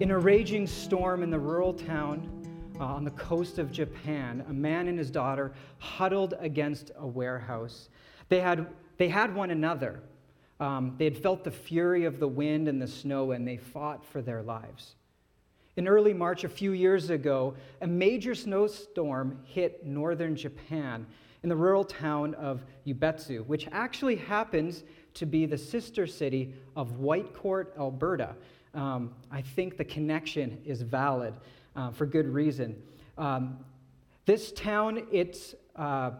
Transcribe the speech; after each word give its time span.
In 0.00 0.10
a 0.12 0.18
raging 0.18 0.66
storm 0.66 1.22
in 1.22 1.28
the 1.28 1.38
rural 1.38 1.74
town 1.74 2.26
uh, 2.80 2.84
on 2.84 3.04
the 3.04 3.10
coast 3.10 3.58
of 3.58 3.70
Japan, 3.70 4.42
a 4.48 4.52
man 4.52 4.88
and 4.88 4.98
his 4.98 5.10
daughter 5.10 5.52
huddled 5.76 6.32
against 6.38 6.90
a 6.96 7.06
warehouse. 7.06 7.90
They 8.30 8.40
had, 8.40 8.66
they 8.96 9.08
had 9.08 9.34
one 9.34 9.50
another. 9.50 10.00
Um, 10.58 10.94
they 10.96 11.04
had 11.04 11.18
felt 11.18 11.44
the 11.44 11.50
fury 11.50 12.06
of 12.06 12.18
the 12.18 12.26
wind 12.26 12.66
and 12.66 12.80
the 12.80 12.86
snow, 12.86 13.32
and 13.32 13.46
they 13.46 13.58
fought 13.58 14.02
for 14.02 14.22
their 14.22 14.42
lives. 14.42 14.94
In 15.76 15.86
early 15.86 16.14
March, 16.14 16.44
a 16.44 16.48
few 16.48 16.72
years 16.72 17.10
ago, 17.10 17.54
a 17.82 17.86
major 17.86 18.34
snowstorm 18.34 19.38
hit 19.44 19.84
northern 19.84 20.34
Japan 20.34 21.06
in 21.42 21.50
the 21.50 21.56
rural 21.56 21.84
town 21.84 22.32
of 22.36 22.64
Yubetsu, 22.86 23.44
which 23.44 23.68
actually 23.70 24.16
happens 24.16 24.82
to 25.12 25.26
be 25.26 25.44
the 25.44 25.58
sister 25.58 26.06
city 26.06 26.54
of 26.74 26.98
Whitecourt, 26.98 27.76
Alberta. 27.78 28.34
Um, 28.74 29.12
I 29.30 29.42
think 29.42 29.76
the 29.76 29.84
connection 29.84 30.58
is 30.64 30.82
valid 30.82 31.34
uh, 31.74 31.90
for 31.90 32.06
good 32.06 32.28
reason. 32.28 32.80
Um, 33.18 33.58
this 34.26 34.52
town, 34.52 35.06
it's, 35.10 35.54
uh, 35.76 36.12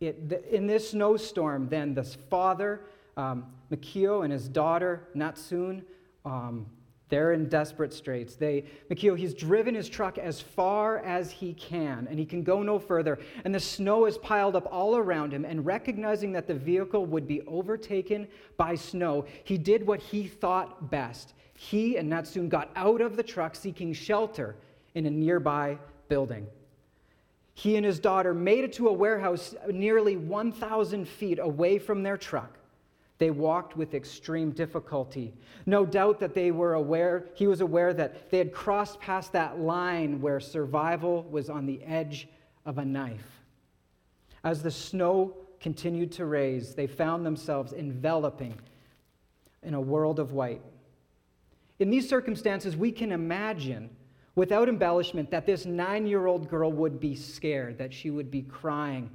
it, 0.00 0.44
in 0.50 0.66
this 0.66 0.90
snowstorm, 0.90 1.68
then 1.68 1.94
this 1.94 2.16
father, 2.28 2.82
um, 3.16 3.46
and 3.70 4.32
his 4.32 4.48
daughter, 4.48 5.08
Natsun, 5.14 5.82
um, 6.24 6.66
they're 7.10 7.32
in 7.32 7.48
desperate 7.48 7.92
straits. 7.92 8.36
They, 8.36 8.64
he's 9.16 9.34
driven 9.34 9.74
his 9.74 9.88
truck 9.88 10.16
as 10.16 10.40
far 10.40 10.98
as 10.98 11.30
he 11.30 11.54
can, 11.54 12.06
and 12.08 12.18
he 12.18 12.24
can 12.24 12.44
go 12.44 12.62
no 12.62 12.78
further. 12.78 13.18
And 13.44 13.54
the 13.54 13.60
snow 13.60 14.06
is 14.06 14.16
piled 14.16 14.54
up 14.54 14.68
all 14.70 14.96
around 14.96 15.32
him. 15.32 15.44
And 15.44 15.66
recognizing 15.66 16.32
that 16.32 16.46
the 16.46 16.54
vehicle 16.54 17.04
would 17.06 17.26
be 17.26 17.42
overtaken 17.42 18.28
by 18.56 18.76
snow, 18.76 19.26
he 19.42 19.58
did 19.58 19.86
what 19.86 20.00
he 20.00 20.28
thought 20.28 20.90
best. 20.90 21.34
He 21.60 21.98
and 21.98 22.10
Natsun 22.10 22.48
got 22.48 22.70
out 22.74 23.02
of 23.02 23.16
the 23.16 23.22
truck 23.22 23.54
seeking 23.54 23.92
shelter 23.92 24.56
in 24.94 25.04
a 25.04 25.10
nearby 25.10 25.76
building. 26.08 26.46
He 27.52 27.76
and 27.76 27.84
his 27.84 28.00
daughter 28.00 28.32
made 28.32 28.64
it 28.64 28.72
to 28.74 28.88
a 28.88 28.92
warehouse 28.94 29.54
nearly 29.70 30.16
1,000 30.16 31.06
feet 31.06 31.38
away 31.38 31.78
from 31.78 32.02
their 32.02 32.16
truck. 32.16 32.56
They 33.18 33.30
walked 33.30 33.76
with 33.76 33.92
extreme 33.92 34.52
difficulty. 34.52 35.34
No 35.66 35.84
doubt 35.84 36.18
that 36.20 36.32
they 36.32 36.50
were 36.50 36.72
aware, 36.72 37.26
he 37.34 37.46
was 37.46 37.60
aware 37.60 37.92
that 37.92 38.30
they 38.30 38.38
had 38.38 38.54
crossed 38.54 38.98
past 38.98 39.32
that 39.32 39.60
line 39.60 40.22
where 40.22 40.40
survival 40.40 41.24
was 41.24 41.50
on 41.50 41.66
the 41.66 41.84
edge 41.84 42.26
of 42.64 42.78
a 42.78 42.84
knife. 42.86 43.42
As 44.42 44.62
the 44.62 44.70
snow 44.70 45.36
continued 45.60 46.10
to 46.12 46.24
raise, 46.24 46.74
they 46.74 46.86
found 46.86 47.26
themselves 47.26 47.74
enveloping 47.74 48.58
in 49.62 49.74
a 49.74 49.80
world 49.80 50.18
of 50.18 50.32
white. 50.32 50.62
In 51.80 51.90
these 51.90 52.08
circumstances, 52.08 52.76
we 52.76 52.92
can 52.92 53.10
imagine 53.10 53.90
without 54.34 54.68
embellishment, 54.68 55.30
that 55.30 55.44
this 55.44 55.66
nine 55.66 56.06
year 56.06 56.26
old 56.26 56.48
girl 56.48 56.72
would 56.72 57.00
be 57.00 57.14
scared, 57.14 57.78
that 57.78 57.92
she 57.92 58.10
would 58.10 58.30
be 58.30 58.42
crying. 58.42 59.10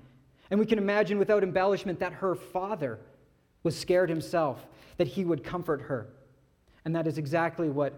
And 0.52 0.60
we 0.60 0.66
can 0.66 0.78
imagine 0.78 1.18
without 1.18 1.42
embellishment 1.42 2.00
that 2.00 2.14
her 2.14 2.36
father 2.36 3.00
was 3.64 3.78
scared 3.78 4.10
himself, 4.10 4.68
that 4.98 5.08
he 5.08 5.26
would 5.26 5.44
comfort 5.44 5.82
her. 5.82 6.10
And 6.84 6.96
that 6.96 7.08
is 7.08 7.18
exactly 7.18 7.70
what 7.70 7.94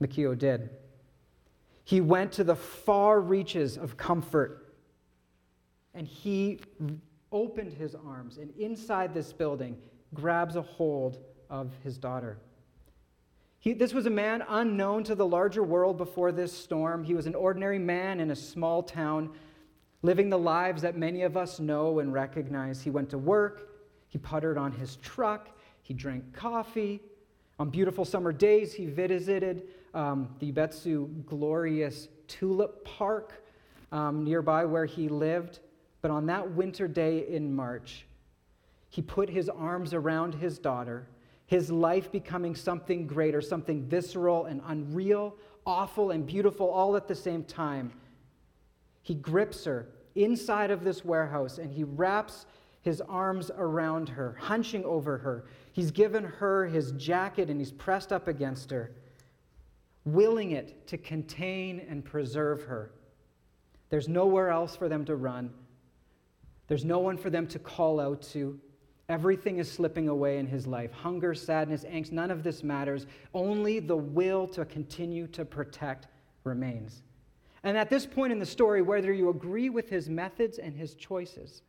Mikio 0.00 0.38
did. 0.38 0.70
He 1.84 2.00
went 2.00 2.32
to 2.32 2.44
the 2.44 2.56
far 2.56 3.20
reaches 3.20 3.76
of 3.76 3.96
comfort 3.96 4.74
and 5.94 6.06
he 6.06 6.60
opened 7.32 7.72
his 7.74 7.94
arms 7.94 8.38
and 8.38 8.50
inside 8.58 9.12
this 9.12 9.32
building 9.32 9.76
grabs 10.14 10.56
a 10.56 10.62
hold 10.62 11.18
of 11.50 11.70
his 11.82 11.98
daughter. 11.98 12.38
He, 13.62 13.74
this 13.74 13.94
was 13.94 14.06
a 14.06 14.10
man 14.10 14.42
unknown 14.48 15.04
to 15.04 15.14
the 15.14 15.24
larger 15.24 15.62
world 15.62 15.96
before 15.96 16.32
this 16.32 16.52
storm. 16.52 17.04
He 17.04 17.14
was 17.14 17.26
an 17.26 17.36
ordinary 17.36 17.78
man 17.78 18.18
in 18.18 18.32
a 18.32 18.36
small 18.36 18.82
town, 18.82 19.30
living 20.02 20.28
the 20.30 20.38
lives 20.38 20.82
that 20.82 20.96
many 20.96 21.22
of 21.22 21.36
us 21.36 21.60
know 21.60 22.00
and 22.00 22.12
recognize. 22.12 22.82
He 22.82 22.90
went 22.90 23.08
to 23.10 23.18
work, 23.18 23.70
he 24.08 24.18
puttered 24.18 24.58
on 24.58 24.72
his 24.72 24.96
truck, 24.96 25.56
he 25.80 25.94
drank 25.94 26.32
coffee. 26.32 27.00
On 27.60 27.70
beautiful 27.70 28.04
summer 28.04 28.32
days, 28.32 28.74
he 28.74 28.86
visited 28.86 29.68
um, 29.94 30.34
the 30.40 30.50
Betsu 30.50 31.24
glorious 31.24 32.08
tulip 32.26 32.84
park 32.84 33.44
um, 33.92 34.24
nearby 34.24 34.64
where 34.64 34.86
he 34.86 35.08
lived. 35.08 35.60
But 36.00 36.10
on 36.10 36.26
that 36.26 36.50
winter 36.50 36.88
day 36.88 37.28
in 37.28 37.54
March, 37.54 38.06
he 38.88 39.02
put 39.02 39.30
his 39.30 39.48
arms 39.48 39.94
around 39.94 40.34
his 40.34 40.58
daughter 40.58 41.06
his 41.46 41.70
life 41.70 42.10
becoming 42.10 42.54
something 42.54 43.06
greater, 43.06 43.40
something 43.40 43.84
visceral 43.84 44.46
and 44.46 44.60
unreal, 44.66 45.36
awful 45.66 46.10
and 46.10 46.26
beautiful 46.26 46.68
all 46.68 46.96
at 46.96 47.08
the 47.08 47.14
same 47.14 47.44
time. 47.44 47.92
He 49.02 49.14
grips 49.14 49.64
her 49.64 49.88
inside 50.14 50.70
of 50.70 50.84
this 50.84 51.04
warehouse 51.04 51.58
and 51.58 51.70
he 51.72 51.84
wraps 51.84 52.46
his 52.82 53.00
arms 53.02 53.50
around 53.56 54.08
her, 54.08 54.36
hunching 54.40 54.84
over 54.84 55.18
her. 55.18 55.44
He's 55.72 55.90
given 55.90 56.24
her 56.24 56.66
his 56.66 56.92
jacket 56.92 57.48
and 57.48 57.60
he's 57.60 57.72
pressed 57.72 58.12
up 58.12 58.28
against 58.28 58.70
her, 58.70 58.92
willing 60.04 60.52
it 60.52 60.86
to 60.88 60.98
contain 60.98 61.80
and 61.88 62.04
preserve 62.04 62.64
her. 62.64 62.92
There's 63.88 64.08
nowhere 64.08 64.50
else 64.50 64.74
for 64.74 64.88
them 64.88 65.04
to 65.04 65.16
run. 65.16 65.52
There's 66.66 66.84
no 66.84 66.98
one 66.98 67.18
for 67.18 67.30
them 67.30 67.46
to 67.48 67.58
call 67.58 68.00
out 68.00 68.22
to. 68.32 68.58
Everything 69.12 69.58
is 69.58 69.70
slipping 69.70 70.08
away 70.08 70.38
in 70.38 70.46
his 70.46 70.66
life 70.66 70.90
hunger, 70.90 71.34
sadness, 71.34 71.84
angst, 71.84 72.12
none 72.12 72.30
of 72.30 72.42
this 72.42 72.64
matters. 72.64 73.06
Only 73.34 73.78
the 73.78 73.94
will 73.94 74.48
to 74.48 74.64
continue 74.64 75.26
to 75.28 75.44
protect 75.44 76.06
remains. 76.44 77.02
And 77.62 77.76
at 77.76 77.90
this 77.90 78.06
point 78.06 78.32
in 78.32 78.38
the 78.38 78.46
story, 78.46 78.80
whether 78.80 79.12
you 79.12 79.28
agree 79.28 79.68
with 79.68 79.90
his 79.90 80.08
methods 80.08 80.56
and 80.56 80.74
his 80.74 80.94
choices, 80.94 81.60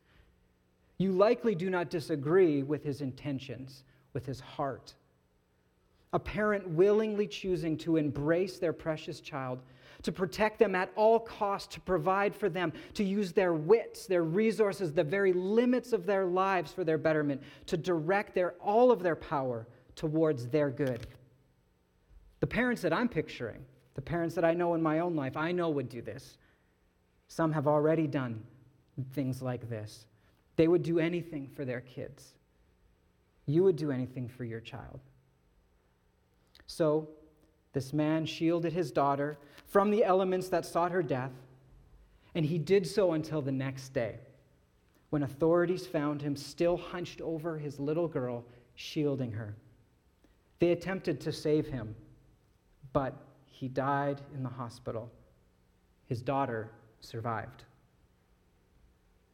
you 0.97 1.11
likely 1.11 1.53
do 1.53 1.69
not 1.69 1.89
disagree 1.89 2.63
with 2.63 2.81
his 2.81 3.01
intentions, 3.01 3.83
with 4.13 4.25
his 4.25 4.39
heart. 4.39 4.93
A 6.13 6.19
parent 6.19 6.65
willingly 6.69 7.27
choosing 7.27 7.75
to 7.79 7.97
embrace 7.97 8.57
their 8.57 8.71
precious 8.71 9.19
child 9.19 9.59
to 10.03 10.11
protect 10.11 10.59
them 10.59 10.75
at 10.75 10.91
all 10.95 11.19
costs, 11.19 11.73
to 11.73 11.79
provide 11.81 12.35
for 12.35 12.49
them, 12.49 12.71
to 12.93 13.03
use 13.03 13.31
their 13.31 13.53
wits, 13.53 14.05
their 14.05 14.23
resources, 14.23 14.91
the 14.93 15.03
very 15.03 15.33
limits 15.33 15.93
of 15.93 16.05
their 16.05 16.25
lives 16.25 16.71
for 16.71 16.83
their 16.83 16.97
betterment, 16.97 17.41
to 17.65 17.77
direct 17.77 18.35
their, 18.35 18.51
all 18.61 18.91
of 18.91 19.01
their 19.01 19.15
power 19.15 19.65
towards 19.95 20.47
their 20.47 20.69
good. 20.69 21.07
The 22.41 22.47
parents 22.47 22.81
that 22.81 22.91
I'm 22.91 23.07
picturing, 23.07 23.63
the 23.95 24.01
parents 24.01 24.35
that 24.35 24.43
I 24.43 24.53
know 24.53 24.73
in 24.73 24.81
my 24.81 24.99
own 24.99 25.15
life, 25.15 25.37
I 25.37 25.51
know 25.51 25.69
would 25.69 25.89
do 25.89 26.01
this. 26.01 26.37
Some 27.27 27.51
have 27.53 27.67
already 27.67 28.05
done 28.05 28.43
things 29.13 29.41
like 29.41 29.69
this. 29.69 30.05
They 30.55 30.67
would 30.67 30.83
do 30.83 30.99
anything 30.99 31.47
for 31.47 31.65
their 31.65 31.81
kids. 31.81 32.33
You 33.45 33.63
would 33.63 33.75
do 33.75 33.91
anything 33.91 34.27
for 34.27 34.43
your 34.43 34.59
child. 34.59 34.99
So, 36.67 37.09
this 37.73 37.91
man 37.91 38.25
shielded 38.25 38.71
his 38.71 38.91
daughter 38.91 39.37
from 39.65 39.89
the 39.89 40.03
elements 40.03 40.47
that 40.49 40.65
sought 40.65 40.91
her 40.91 41.03
death, 41.03 41.31
and 42.35 42.45
he 42.45 42.57
did 42.57 42.87
so 42.87 43.13
until 43.13 43.41
the 43.41 43.51
next 43.51 43.89
day, 43.89 44.19
when 45.09 45.23
authorities 45.23 45.85
found 45.85 46.21
him 46.21 46.35
still 46.35 46.77
hunched 46.77 47.19
over 47.21 47.57
his 47.57 47.79
little 47.79 48.07
girl, 48.07 48.45
shielding 48.75 49.31
her. 49.31 49.55
They 50.59 50.71
attempted 50.71 51.19
to 51.21 51.31
save 51.31 51.67
him, 51.67 51.95
but 52.93 53.15
he 53.47 53.67
died 53.67 54.21
in 54.33 54.43
the 54.43 54.49
hospital. 54.49 55.11
His 56.05 56.21
daughter 56.21 56.69
survived. 57.01 57.63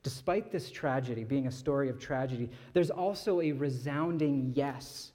Despite 0.01 0.51
this 0.51 0.71
tragedy 0.71 1.23
being 1.23 1.47
a 1.47 1.51
story 1.51 1.89
of 1.89 1.99
tragedy, 1.99 2.49
there's 2.73 2.89
also 2.89 3.41
a 3.41 3.51
resounding 3.51 4.53
yes 4.55 5.11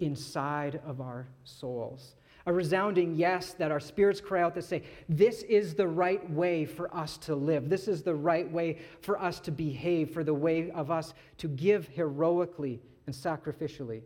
inside 0.00 0.80
of 0.86 1.00
our 1.00 1.26
souls 1.44 2.14
a 2.46 2.52
resounding 2.52 3.14
yes 3.14 3.54
that 3.54 3.70
our 3.70 3.80
spirits 3.80 4.20
cry 4.20 4.42
out 4.42 4.54
to 4.54 4.62
say, 4.62 4.82
This 5.08 5.42
is 5.42 5.74
the 5.74 5.86
right 5.86 6.28
way 6.30 6.64
for 6.64 6.94
us 6.94 7.16
to 7.18 7.34
live. 7.34 7.68
This 7.68 7.88
is 7.88 8.02
the 8.02 8.14
right 8.14 8.50
way 8.50 8.78
for 9.00 9.20
us 9.20 9.40
to 9.40 9.50
behave, 9.50 10.10
for 10.10 10.24
the 10.24 10.34
way 10.34 10.70
of 10.70 10.90
us 10.90 11.14
to 11.38 11.48
give 11.48 11.88
heroically 11.88 12.80
and 13.06 13.14
sacrificially. 13.14 14.02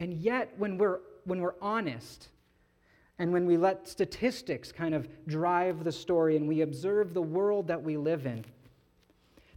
And 0.00 0.14
yet, 0.14 0.52
when 0.56 0.78
we're, 0.78 1.00
when 1.24 1.40
we're 1.40 1.54
honest, 1.60 2.28
and 3.18 3.32
when 3.32 3.46
we 3.46 3.56
let 3.56 3.86
statistics 3.86 4.72
kind 4.72 4.94
of 4.94 5.06
drive 5.28 5.84
the 5.84 5.92
story 5.92 6.36
and 6.36 6.48
we 6.48 6.62
observe 6.62 7.14
the 7.14 7.22
world 7.22 7.68
that 7.68 7.80
we 7.80 7.96
live 7.96 8.26
in, 8.26 8.44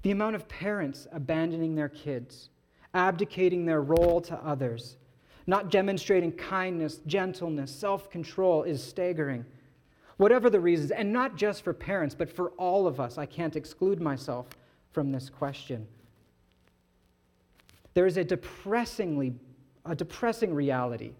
the 0.04 0.12
amount 0.12 0.36
of 0.36 0.48
parents 0.48 1.08
abandoning 1.12 1.74
their 1.74 1.90
kids, 1.90 2.52
abdicating 2.94 3.66
their 3.66 3.82
role 3.82 4.22
to 4.22 4.36
others, 4.36 4.98
not 5.47 5.69
demonstrating 5.69 6.31
kindness, 6.31 7.01
gentleness, 7.06 7.74
self 7.74 8.09
control 8.09 8.63
is 8.63 8.83
staggering. 8.83 9.45
Whatever 10.18 10.50
the 10.50 10.59
reasons, 10.59 10.92
and 10.92 11.12
not 11.12 11.36
just 11.36 11.63
for 11.63 11.74
parents, 11.74 12.15
but 12.15 12.30
for 12.30 12.51
all 12.51 12.88
of 12.88 13.00
us, 13.00 13.18
I 13.18 13.25
can't 13.25 13.56
exclude 13.56 14.00
myself 14.00 14.47
from 14.92 15.12
this 15.12 15.30
question. 15.30 15.86
There 17.94 18.06
is 18.06 18.18
a 18.18 18.24
depressingly, 18.24 19.33
a 19.86 19.95
depressing 19.95 20.53
reality 20.53 21.13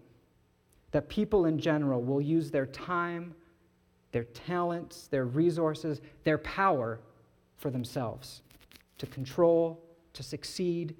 that 0.92 1.08
people 1.08 1.44
in 1.44 1.58
general 1.58 2.02
will 2.02 2.22
use 2.22 2.50
their 2.50 2.66
time, 2.66 3.34
their 4.12 4.24
talents, 4.24 5.08
their 5.08 5.26
resources, 5.26 6.00
their 6.24 6.38
power 6.38 7.00
for 7.56 7.70
themselves 7.70 8.42
to 8.98 9.06
control, 9.06 9.82
to 10.14 10.22
succeed, 10.22 10.96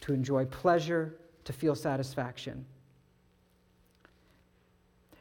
to 0.00 0.12
enjoy 0.12 0.44
pleasure, 0.44 1.16
to 1.44 1.52
feel 1.52 1.74
satisfaction. 1.74 2.64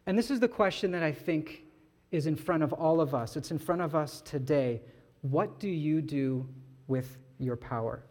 And 0.06 0.18
this 0.18 0.32
is 0.32 0.40
the 0.40 0.48
question 0.48 0.92
that 0.92 1.04
I 1.04 1.12
think 1.12 1.64
is 2.12 2.28
in 2.28 2.36
front 2.36 2.64
of 2.64 2.74
all 2.74 3.00
of 3.00 3.16
us. 3.16 3.38
It's 3.38 3.52
in 3.52 3.60
front 3.60 3.82
of 3.82 3.96
us 3.96 4.22
today. 4.22 4.82
What 5.22 5.60
do 5.60 5.70
you 5.70 6.02
do 6.02 6.48
with 6.88 7.18
your 7.40 7.56
power? 7.56 8.04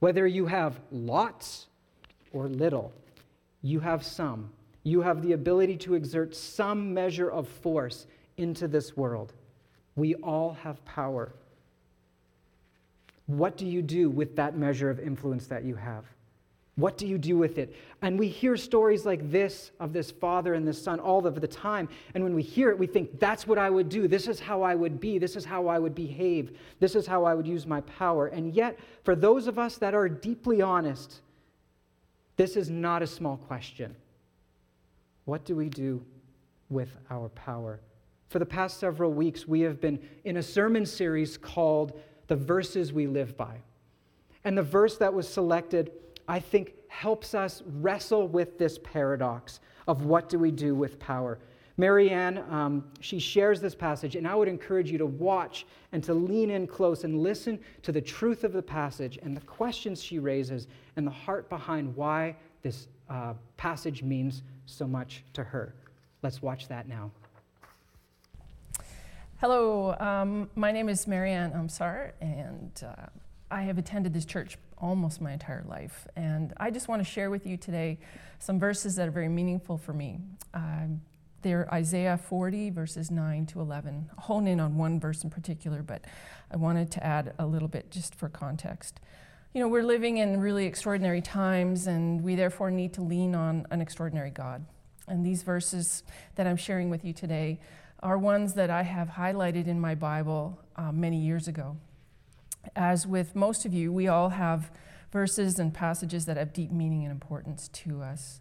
Whether 0.00 0.26
you 0.26 0.46
have 0.46 0.80
lots 0.90 1.66
or 2.32 2.48
little, 2.48 2.92
you 3.62 3.80
have 3.80 4.04
some. 4.04 4.50
You 4.82 5.00
have 5.00 5.22
the 5.22 5.32
ability 5.32 5.76
to 5.78 5.94
exert 5.94 6.34
some 6.34 6.92
measure 6.92 7.30
of 7.30 7.46
force 7.46 8.06
into 8.36 8.66
this 8.66 8.96
world. 8.96 9.32
We 9.94 10.14
all 10.16 10.54
have 10.54 10.84
power. 10.84 11.32
What 13.26 13.56
do 13.56 13.66
you 13.66 13.80
do 13.80 14.10
with 14.10 14.34
that 14.36 14.56
measure 14.56 14.90
of 14.90 14.98
influence 14.98 15.46
that 15.46 15.64
you 15.64 15.76
have? 15.76 16.04
What 16.76 16.96
do 16.96 17.06
you 17.06 17.18
do 17.18 17.36
with 17.36 17.58
it? 17.58 17.76
And 18.00 18.18
we 18.18 18.28
hear 18.28 18.56
stories 18.56 19.04
like 19.04 19.30
this 19.30 19.72
of 19.78 19.92
this 19.92 20.10
father 20.10 20.54
and 20.54 20.66
this 20.66 20.82
son 20.82 21.00
all 21.00 21.26
of 21.26 21.40
the 21.40 21.46
time. 21.46 21.88
And 22.14 22.24
when 22.24 22.34
we 22.34 22.42
hear 22.42 22.70
it, 22.70 22.78
we 22.78 22.86
think, 22.86 23.20
that's 23.20 23.46
what 23.46 23.58
I 23.58 23.68
would 23.68 23.90
do. 23.90 24.08
This 24.08 24.26
is 24.26 24.40
how 24.40 24.62
I 24.62 24.74
would 24.74 24.98
be. 24.98 25.18
This 25.18 25.36
is 25.36 25.44
how 25.44 25.66
I 25.66 25.78
would 25.78 25.94
behave. 25.94 26.56
This 26.80 26.94
is 26.94 27.06
how 27.06 27.24
I 27.24 27.34
would 27.34 27.46
use 27.46 27.66
my 27.66 27.82
power. 27.82 28.28
And 28.28 28.54
yet, 28.54 28.78
for 29.04 29.14
those 29.14 29.46
of 29.46 29.58
us 29.58 29.76
that 29.78 29.92
are 29.92 30.08
deeply 30.08 30.62
honest, 30.62 31.20
this 32.36 32.56
is 32.56 32.70
not 32.70 33.02
a 33.02 33.06
small 33.06 33.36
question. 33.36 33.94
What 35.26 35.44
do 35.44 35.54
we 35.54 35.68
do 35.68 36.02
with 36.70 36.96
our 37.10 37.28
power? 37.28 37.80
For 38.30 38.38
the 38.38 38.46
past 38.46 38.80
several 38.80 39.12
weeks, 39.12 39.46
we 39.46 39.60
have 39.60 39.78
been 39.78 40.00
in 40.24 40.38
a 40.38 40.42
sermon 40.42 40.86
series 40.86 41.36
called 41.36 42.00
The 42.28 42.36
Verses 42.36 42.94
We 42.94 43.06
Live 43.06 43.36
By. 43.36 43.58
And 44.42 44.56
the 44.56 44.62
verse 44.62 44.96
that 44.96 45.12
was 45.12 45.28
selected 45.28 45.92
I 46.32 46.40
think, 46.40 46.72
helps 46.88 47.34
us 47.34 47.62
wrestle 47.66 48.26
with 48.26 48.56
this 48.56 48.78
paradox 48.78 49.60
of 49.86 50.06
what 50.06 50.30
do 50.30 50.38
we 50.38 50.50
do 50.50 50.74
with 50.74 50.98
power. 50.98 51.38
Marianne, 51.76 52.38
um, 52.48 52.84
she 53.00 53.18
shares 53.18 53.60
this 53.60 53.74
passage, 53.74 54.16
and 54.16 54.26
I 54.26 54.34
would 54.34 54.48
encourage 54.48 54.90
you 54.90 54.96
to 54.96 55.04
watch 55.04 55.66
and 55.92 56.02
to 56.04 56.14
lean 56.14 56.48
in 56.48 56.66
close 56.66 57.04
and 57.04 57.22
listen 57.22 57.60
to 57.82 57.92
the 57.92 58.00
truth 58.00 58.44
of 58.44 58.54
the 58.54 58.62
passage 58.62 59.18
and 59.22 59.36
the 59.36 59.42
questions 59.42 60.02
she 60.02 60.18
raises 60.18 60.68
and 60.96 61.06
the 61.06 61.10
heart 61.10 61.50
behind 61.50 61.94
why 61.94 62.34
this 62.62 62.88
uh, 63.10 63.34
passage 63.58 64.02
means 64.02 64.42
so 64.64 64.86
much 64.86 65.24
to 65.34 65.44
her. 65.44 65.74
Let's 66.22 66.40
watch 66.40 66.66
that 66.68 66.88
now. 66.88 67.10
Hello, 69.38 69.94
um, 70.00 70.48
my 70.54 70.72
name 70.72 70.88
is 70.88 71.06
Marianne 71.06 71.52
Umsar, 71.52 72.12
and 72.22 72.82
uh, 72.86 73.06
I 73.50 73.60
have 73.64 73.76
attended 73.76 74.14
this 74.14 74.24
church 74.24 74.56
almost 74.82 75.20
my 75.20 75.32
entire 75.32 75.64
life. 75.66 76.06
And 76.16 76.52
I 76.58 76.70
just 76.70 76.88
want 76.88 77.00
to 77.00 77.10
share 77.10 77.30
with 77.30 77.46
you 77.46 77.56
today 77.56 77.98
some 78.40 78.58
verses 78.58 78.96
that 78.96 79.08
are 79.08 79.12
very 79.12 79.28
meaningful 79.28 79.78
for 79.78 79.92
me. 79.92 80.18
Um, 80.52 81.00
they're 81.42 81.72
Isaiah 81.72 82.18
40, 82.18 82.70
verses 82.70 83.10
9 83.10 83.46
to 83.46 83.60
11. 83.60 84.10
I'll 84.16 84.24
hone 84.24 84.46
in 84.46 84.60
on 84.60 84.76
one 84.76 85.00
verse 85.00 85.24
in 85.24 85.30
particular, 85.30 85.82
but 85.82 86.04
I 86.50 86.56
wanted 86.56 86.90
to 86.92 87.04
add 87.04 87.34
a 87.38 87.46
little 87.46 87.68
bit 87.68 87.90
just 87.90 88.14
for 88.14 88.28
context. 88.28 89.00
You 89.54 89.60
know, 89.60 89.68
we're 89.68 89.82
living 89.82 90.18
in 90.18 90.40
really 90.40 90.66
extraordinary 90.66 91.20
times, 91.20 91.86
and 91.86 92.22
we 92.22 92.34
therefore 92.34 92.70
need 92.70 92.92
to 92.94 93.02
lean 93.02 93.34
on 93.34 93.66
an 93.70 93.80
extraordinary 93.80 94.30
God. 94.30 94.64
And 95.08 95.26
these 95.26 95.42
verses 95.42 96.04
that 96.36 96.46
I'm 96.46 96.56
sharing 96.56 96.90
with 96.90 97.04
you 97.04 97.12
today 97.12 97.60
are 98.00 98.18
ones 98.18 98.54
that 98.54 98.70
I 98.70 98.82
have 98.82 99.10
highlighted 99.10 99.66
in 99.66 99.80
my 99.80 99.94
Bible 99.94 100.58
uh, 100.76 100.92
many 100.92 101.18
years 101.18 101.48
ago 101.48 101.76
as 102.76 103.06
with 103.06 103.34
most 103.34 103.64
of 103.64 103.74
you, 103.74 103.92
we 103.92 104.08
all 104.08 104.30
have 104.30 104.70
verses 105.10 105.58
and 105.58 105.74
passages 105.74 106.24
that 106.26 106.36
have 106.36 106.52
deep 106.52 106.70
meaning 106.70 107.02
and 107.02 107.12
importance 107.12 107.68
to 107.68 108.02
us. 108.02 108.40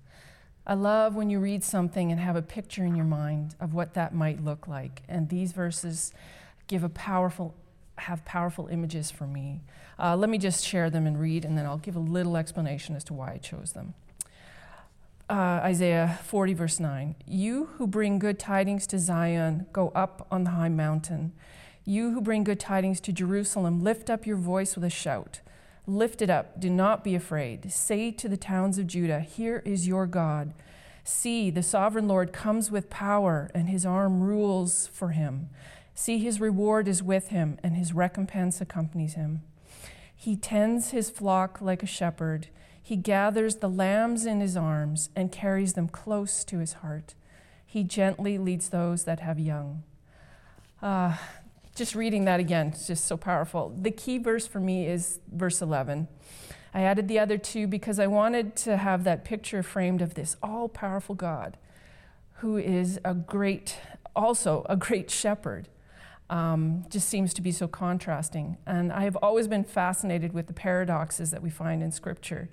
I 0.66 0.76
love 0.76 1.16
when 1.16 1.30
you 1.30 1.40
read 1.40 1.64
something 1.64 2.12
and 2.12 2.22
have 2.22 2.36
a 2.36 2.42
picture 2.42 2.86
in 2.86 2.96
your 2.96 3.06
mind 3.06 3.56
of 3.60 3.74
what 3.74 3.94
that 3.96 4.14
might 4.14 4.44
look 4.44 4.68
like. 4.68 5.02
And 5.08 5.30
these 5.30 5.52
verses 5.52 6.14
give 6.68 6.84
a 6.84 6.90
powerful, 6.90 7.56
have 7.98 8.24
powerful 8.26 8.68
images 8.68 9.10
for 9.10 9.26
me. 9.26 9.62
Uh, 10.00 10.16
let 10.16 10.30
me 10.30 10.38
just 10.38 10.66
share 10.66 10.90
them 10.90 11.08
and 11.08 11.20
read, 11.20 11.46
and 11.46 11.58
then 11.58 11.66
I'll 11.66 11.78
give 11.78 11.96
a 11.96 12.00
little 12.00 12.38
explanation 12.38 12.96
as 12.96 13.04
to 13.06 13.14
why 13.14 13.34
I 13.34 13.38
chose 13.38 13.74
them. 13.74 13.96
Uh, 15.30 15.62
Isaiah 15.64 16.20
40, 16.26 16.54
verse 16.54 16.80
9 16.80 17.16
You 17.26 17.70
who 17.78 17.88
bring 17.88 18.20
good 18.20 18.38
tidings 18.38 18.86
to 18.88 19.00
Zion, 19.00 19.66
go 19.74 19.90
up 19.96 20.28
on 20.30 20.44
the 20.44 20.52
high 20.52 20.70
mountain. 20.70 21.34
You 21.84 22.12
who 22.12 22.22
bring 22.22 22.44
good 22.44 22.60
tidings 22.60 23.00
to 23.02 23.12
Jerusalem, 23.12 23.84
lift 23.84 24.10
up 24.10 24.28
your 24.28 24.38
voice 24.38 24.76
with 24.76 24.84
a 24.84 24.90
shout. 24.90 25.42
Lift 25.88 26.22
it 26.22 26.30
up, 26.30 26.60
do 26.60 26.70
not 26.70 27.04
be 27.04 27.16
afraid. 27.16 27.72
Say 27.72 28.12
to 28.12 28.30
the 28.30 28.38
towns 28.38 28.78
of 28.78 28.88
Judah, 28.88 29.22
Here 29.22 29.64
is 29.66 29.88
your 29.88 30.06
God. 30.06 30.54
See, 31.04 31.50
the 31.50 31.64
sovereign 31.64 32.08
Lord 32.08 32.32
comes 32.32 32.70
with 32.70 32.92
power, 32.92 33.50
and 33.56 33.68
his 33.68 33.86
arm 33.86 34.22
rules 34.22 34.88
for 34.88 35.10
him. 35.10 35.50
See, 35.96 36.20
his 36.20 36.40
reward 36.40 36.88
is 36.88 37.02
with 37.02 37.30
him, 37.30 37.58
and 37.64 37.76
his 37.76 37.94
recompense 37.94 38.62
accompanies 38.62 39.16
him. 39.16 39.42
He 40.16 40.36
tends 40.36 40.92
his 40.92 41.10
flock 41.10 41.62
like 41.62 41.82
a 41.82 41.88
shepherd. 41.88 42.50
He 42.82 42.96
gathers 42.96 43.56
the 43.56 43.70
lambs 43.70 44.26
in 44.26 44.40
his 44.40 44.56
arms 44.56 45.10
and 45.16 45.32
carries 45.32 45.74
them 45.74 45.88
close 45.88 46.44
to 46.44 46.60
his 46.60 46.74
heart. 46.74 47.16
He 47.66 47.84
gently 47.84 48.38
leads 48.38 48.70
those 48.70 49.06
that 49.06 49.22
have 49.22 49.40
young. 49.40 49.82
Ah, 50.82 51.20
just 51.76 51.96
reading 51.96 52.26
that 52.26 52.40
again, 52.40 52.68
it's 52.68 52.88
just 52.88 53.06
so 53.06 53.18
powerful. 53.18 53.74
The 53.76 53.92
key 53.92 54.18
verse 54.18 54.46
for 54.46 54.60
me 54.60 54.88
is 54.88 55.20
verse 55.32 55.62
11. 55.62 56.08
I 56.74 56.82
added 56.82 57.08
the 57.08 57.20
other 57.20 57.38
two 57.38 57.68
because 57.68 58.00
I 58.00 58.08
wanted 58.08 58.56
to 58.58 58.78
have 58.78 59.04
that 59.04 59.26
picture 59.26 59.64
framed 59.64 60.02
of 60.02 60.14
this 60.14 60.38
all 60.42 60.70
powerful 60.70 61.16
God 61.16 61.58
who 62.36 62.58
is 62.58 63.00
a 63.06 63.14
great, 63.14 63.78
also 64.16 64.66
a 64.70 64.76
great 64.76 65.10
shepherd. 65.12 65.68
Um, 66.30 66.86
just 66.90 67.10
seems 67.10 67.34
to 67.34 67.42
be 67.42 67.52
so 67.52 67.68
contrasting. 67.68 68.58
And 68.66 68.94
I 68.94 69.04
have 69.04 69.18
always 69.18 69.50
been 69.50 69.66
fascinated 69.66 70.32
with 70.32 70.48
the 70.48 70.54
paradoxes 70.54 71.32
that 71.32 71.44
we 71.44 71.50
find 71.50 71.84
in 71.84 71.92
Scripture. 71.92 72.48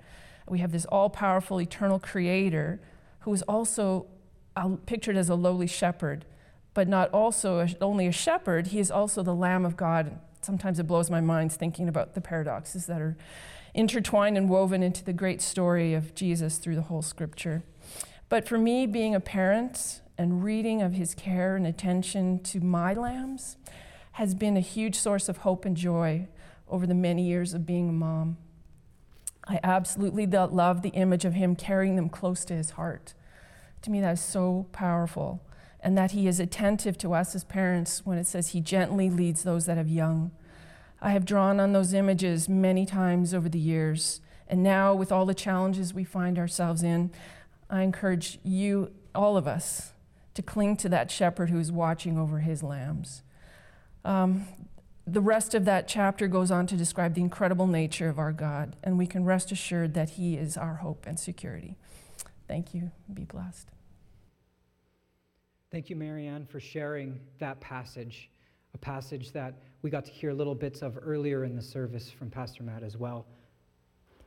We 0.49 0.59
have 0.59 0.73
this 0.73 0.83
all 0.85 1.09
powerful, 1.09 1.61
eternal 1.61 1.97
creator 1.97 2.81
who 3.19 3.33
is 3.33 3.41
also 3.43 4.07
pictured 4.85 5.15
as 5.15 5.29
a 5.29 5.35
lowly 5.35 5.67
shepherd 5.67 6.25
but 6.79 6.87
not 6.87 7.11
also 7.11 7.59
a, 7.59 7.67
only 7.81 8.07
a 8.07 8.11
shepherd, 8.13 8.67
he 8.67 8.79
is 8.79 8.89
also 8.89 9.21
the 9.21 9.35
Lamb 9.35 9.65
of 9.65 9.75
God. 9.75 10.17
Sometimes 10.41 10.79
it 10.79 10.87
blows 10.87 11.09
my 11.09 11.19
mind 11.19 11.51
thinking 11.51 11.89
about 11.89 12.13
the 12.13 12.21
paradoxes 12.21 12.85
that 12.85 13.01
are 13.01 13.17
intertwined 13.73 14.37
and 14.37 14.47
woven 14.47 14.81
into 14.81 15.03
the 15.03 15.11
great 15.11 15.41
story 15.41 15.93
of 15.93 16.15
Jesus 16.15 16.57
through 16.57 16.75
the 16.75 16.83
whole 16.83 17.01
scripture. 17.01 17.63
But 18.29 18.47
for 18.47 18.57
me, 18.57 18.87
being 18.87 19.13
a 19.13 19.19
parent 19.19 19.99
and 20.17 20.41
reading 20.41 20.81
of 20.81 20.93
his 20.93 21.13
care 21.13 21.57
and 21.57 21.67
attention 21.67 22.39
to 22.43 22.61
my 22.61 22.93
lambs 22.93 23.57
has 24.13 24.33
been 24.33 24.55
a 24.55 24.61
huge 24.61 24.95
source 24.95 25.27
of 25.27 25.39
hope 25.39 25.65
and 25.65 25.75
joy 25.75 26.29
over 26.69 26.87
the 26.87 26.93
many 26.93 27.27
years 27.27 27.53
of 27.53 27.65
being 27.65 27.89
a 27.89 27.91
mom. 27.91 28.37
I 29.45 29.59
absolutely 29.63 30.25
love 30.25 30.81
the 30.81 30.91
image 30.91 31.25
of 31.25 31.33
him 31.33 31.57
carrying 31.57 31.97
them 31.97 32.07
close 32.07 32.45
to 32.45 32.53
his 32.53 32.69
heart. 32.69 33.15
To 33.81 33.91
me, 33.91 33.99
that 33.99 34.13
is 34.13 34.21
so 34.21 34.67
powerful 34.71 35.41
and 35.81 35.97
that 35.97 36.11
He 36.11 36.27
is 36.27 36.39
attentive 36.39 36.97
to 36.99 37.13
us 37.13 37.35
as 37.35 37.43
parents 37.43 38.05
when 38.05 38.17
it 38.17 38.27
says 38.27 38.49
He 38.49 38.61
gently 38.61 39.09
leads 39.09 39.43
those 39.43 39.65
that 39.65 39.77
have 39.77 39.89
young. 39.89 40.31
I 41.01 41.11
have 41.11 41.25
drawn 41.25 41.59
on 41.59 41.73
those 41.73 41.93
images 41.93 42.49
many 42.49 42.85
times 42.85 43.33
over 43.33 43.47
the 43.47 43.59
years, 43.59 44.21
and 44.47 44.61
now 44.63 44.93
with 44.93 45.11
all 45.11 45.25
the 45.25 45.33
challenges 45.33 45.93
we 45.93 46.03
find 46.03 46.37
ourselves 46.37 46.83
in, 46.83 47.11
I 47.69 47.83
encourage 47.83 48.39
you, 48.43 48.91
all 49.13 49.37
of 49.37 49.47
us, 49.47 49.93
to 50.33 50.41
cling 50.41 50.77
to 50.77 50.89
that 50.89 51.11
shepherd 51.11 51.49
who 51.49 51.59
is 51.59 51.71
watching 51.71 52.17
over 52.17 52.39
his 52.39 52.63
lambs. 52.63 53.23
Um, 54.03 54.47
the 55.05 55.21
rest 55.21 55.55
of 55.55 55.65
that 55.65 55.87
chapter 55.87 56.27
goes 56.27 56.51
on 56.51 56.67
to 56.67 56.75
describe 56.75 57.15
the 57.15 57.21
incredible 57.21 57.67
nature 57.67 58.09
of 58.09 58.19
our 58.19 58.31
God, 58.31 58.75
and 58.83 58.97
we 58.97 59.07
can 59.07 59.25
rest 59.25 59.51
assured 59.51 59.93
that 59.95 60.11
He 60.11 60.37
is 60.37 60.55
our 60.55 60.75
hope 60.75 61.05
and 61.07 61.19
security. 61.19 61.75
Thank 62.47 62.73
you. 62.73 62.91
Be 63.11 63.23
blessed. 63.23 63.69
Thank 65.71 65.91
you, 65.91 65.95
Marianne, 65.95 66.47
for 66.47 66.59
sharing 66.59 67.19
that 67.37 67.59
passage, 67.59 68.31
a 68.73 68.77
passage 68.79 69.31
that 69.33 69.53
we 69.83 69.91
got 69.91 70.03
to 70.05 70.11
hear 70.11 70.33
little 70.33 70.55
bits 70.55 70.81
of 70.81 70.97
earlier 70.99 71.43
in 71.43 71.55
the 71.55 71.61
service 71.61 72.09
from 72.09 72.31
Pastor 72.31 72.63
Matt 72.63 72.81
as 72.81 72.97
well. 72.97 73.27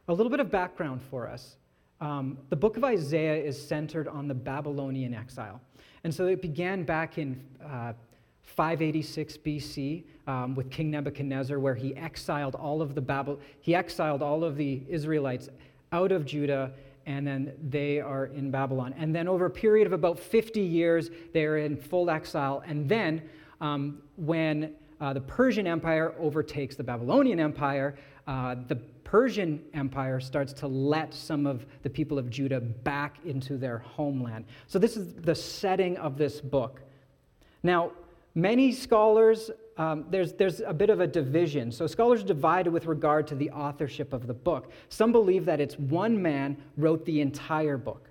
A 0.06 0.14
little 0.14 0.30
bit 0.30 0.38
of 0.38 0.52
background 0.52 1.02
for 1.02 1.28
us. 1.28 1.56
Um, 2.00 2.38
the 2.49 2.54
book 2.54 2.76
of 2.76 2.84
Isaiah 2.84 3.42
is 3.42 3.61
centered 3.61 4.06
on 4.06 4.28
the 4.28 4.34
Babylonian 4.34 5.14
exile. 5.14 5.61
And 6.04 6.14
so 6.14 6.28
it 6.28 6.40
began 6.40 6.84
back 6.84 7.18
in 7.18 7.44
uh, 7.61 7.94
586 8.42 9.37
BC 9.38 10.04
um, 10.28 10.54
with 10.54 10.70
King 10.70 10.92
Nebuchadnezzar, 10.92 11.58
where 11.58 11.75
he 11.75 11.96
exiled 11.96 12.54
all 12.54 12.80
of 12.80 12.94
the 12.94 13.00
Babel- 13.00 13.40
he 13.61 13.75
exiled 13.75 14.22
all 14.22 14.44
of 14.44 14.56
the 14.56 14.80
Israelites 14.88 15.49
out 15.90 16.12
of 16.12 16.25
Judah 16.25 16.72
and 17.06 17.26
then 17.26 17.52
they 17.68 18.00
are 18.00 18.26
in 18.26 18.50
Babylon. 18.50 18.94
And 18.97 19.14
then 19.14 19.28
over 19.28 19.47
a 19.47 19.50
period 19.50 19.87
of 19.87 19.92
about 19.92 20.18
50 20.18 20.61
years, 20.61 21.11
they're 21.32 21.59
in 21.59 21.76
full 21.76 22.11
exile. 22.11 22.62
And 22.66 22.88
then 22.88 23.23
um, 23.61 24.02
when 24.16 24.75
uh, 25.00 25.12
the 25.12 25.21
Persian 25.21 25.66
Empire 25.66 26.14
overtakes 26.18 26.76
the 26.76 26.85
Babylonian 26.85 27.40
Empire, 27.40 27.97
uh, 28.26 28.56
the 28.68 28.76
Persian 29.12 29.62
Empire 29.75 30.21
starts 30.21 30.52
to 30.54 30.66
let 30.66 31.12
some 31.12 31.47
of 31.47 31.66
the 31.82 31.90
people 31.90 32.18
of 32.18 32.30
Judah 32.30 32.61
back 32.61 33.16
into 33.25 33.59
their 33.59 33.78
homeland. 33.78 34.47
So, 34.68 34.78
this 34.78 34.97
is 34.97 35.12
the 35.14 35.35
setting 35.35 35.99
of 35.99 36.16
this 36.16 36.40
book. 36.40 36.80
Now, 37.62 37.92
many 38.35 38.73
scholars, 38.73 39.50
um, 39.76 40.05
there's, 40.11 40.35
there's 40.35 40.61
a 40.61 40.75
bit 40.75 40.91
of 40.91 41.00
a 41.00 41.07
division. 41.07 41.73
So, 41.73 41.87
scholars 41.87 42.23
are 42.23 42.26
divided 42.26 42.73
with 42.73 42.87
regard 42.87 43.26
to 43.29 43.35
the 43.35 43.50
authorship 43.50 44.12
of 44.12 44.26
the 44.26 44.35
book. 44.35 44.71
Some 44.88 45.12
believe 45.12 45.45
that 45.47 45.61
it's 45.61 45.79
one 45.79 46.21
man 46.21 46.57
wrote 46.76 47.05
the 47.05 47.21
entire 47.21 47.79
book. 47.79 48.09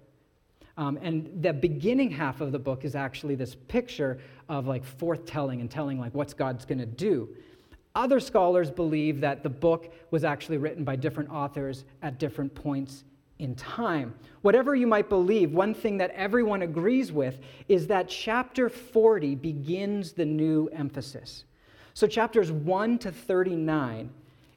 Um, 0.77 0.97
and 1.01 1.43
the 1.43 1.53
beginning 1.53 2.09
half 2.09 2.41
of 2.41 2.51
the 2.51 2.59
book 2.59 2.85
is 2.85 2.95
actually 2.95 3.35
this 3.35 3.55
picture 3.55 4.19
of 4.49 4.67
like 4.67 4.83
forthtelling 4.83 5.59
and 5.59 5.69
telling 5.69 5.99
like 5.99 6.13
what's 6.15 6.33
God's 6.33 6.65
going 6.65 6.79
to 6.79 6.85
do. 6.85 7.29
Other 7.93 8.19
scholars 8.19 8.71
believe 8.71 9.19
that 9.21 9.43
the 9.43 9.49
book 9.49 9.93
was 10.11 10.23
actually 10.23 10.57
written 10.57 10.83
by 10.83 10.95
different 10.95 11.29
authors 11.29 11.83
at 12.01 12.17
different 12.17 12.55
points 12.55 13.03
in 13.39 13.53
time. 13.55 14.15
Whatever 14.43 14.75
you 14.75 14.87
might 14.87 15.09
believe, 15.09 15.51
one 15.51 15.73
thing 15.73 15.97
that 15.97 16.11
everyone 16.11 16.61
agrees 16.61 17.11
with 17.11 17.39
is 17.67 17.87
that 17.87 18.07
chapter 18.07 18.69
40 18.69 19.35
begins 19.35 20.13
the 20.13 20.25
new 20.25 20.67
emphasis. 20.69 21.43
So, 21.93 22.07
chapters 22.07 22.51
1 22.51 22.99
to 22.99 23.11
39 23.11 24.09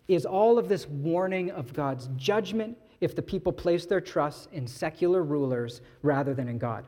is 0.09 0.27
all 0.27 0.59
of 0.59 0.69
this 0.69 0.87
warning 0.89 1.51
of 1.51 1.73
God's 1.73 2.09
judgment 2.17 2.77
if 3.01 3.15
the 3.15 3.23
people 3.23 3.53
place 3.53 3.87
their 3.87 4.01
trust 4.01 4.49
in 4.53 4.67
secular 4.67 5.23
rulers 5.23 5.81
rather 6.03 6.35
than 6.35 6.49
in 6.49 6.59
God. 6.59 6.85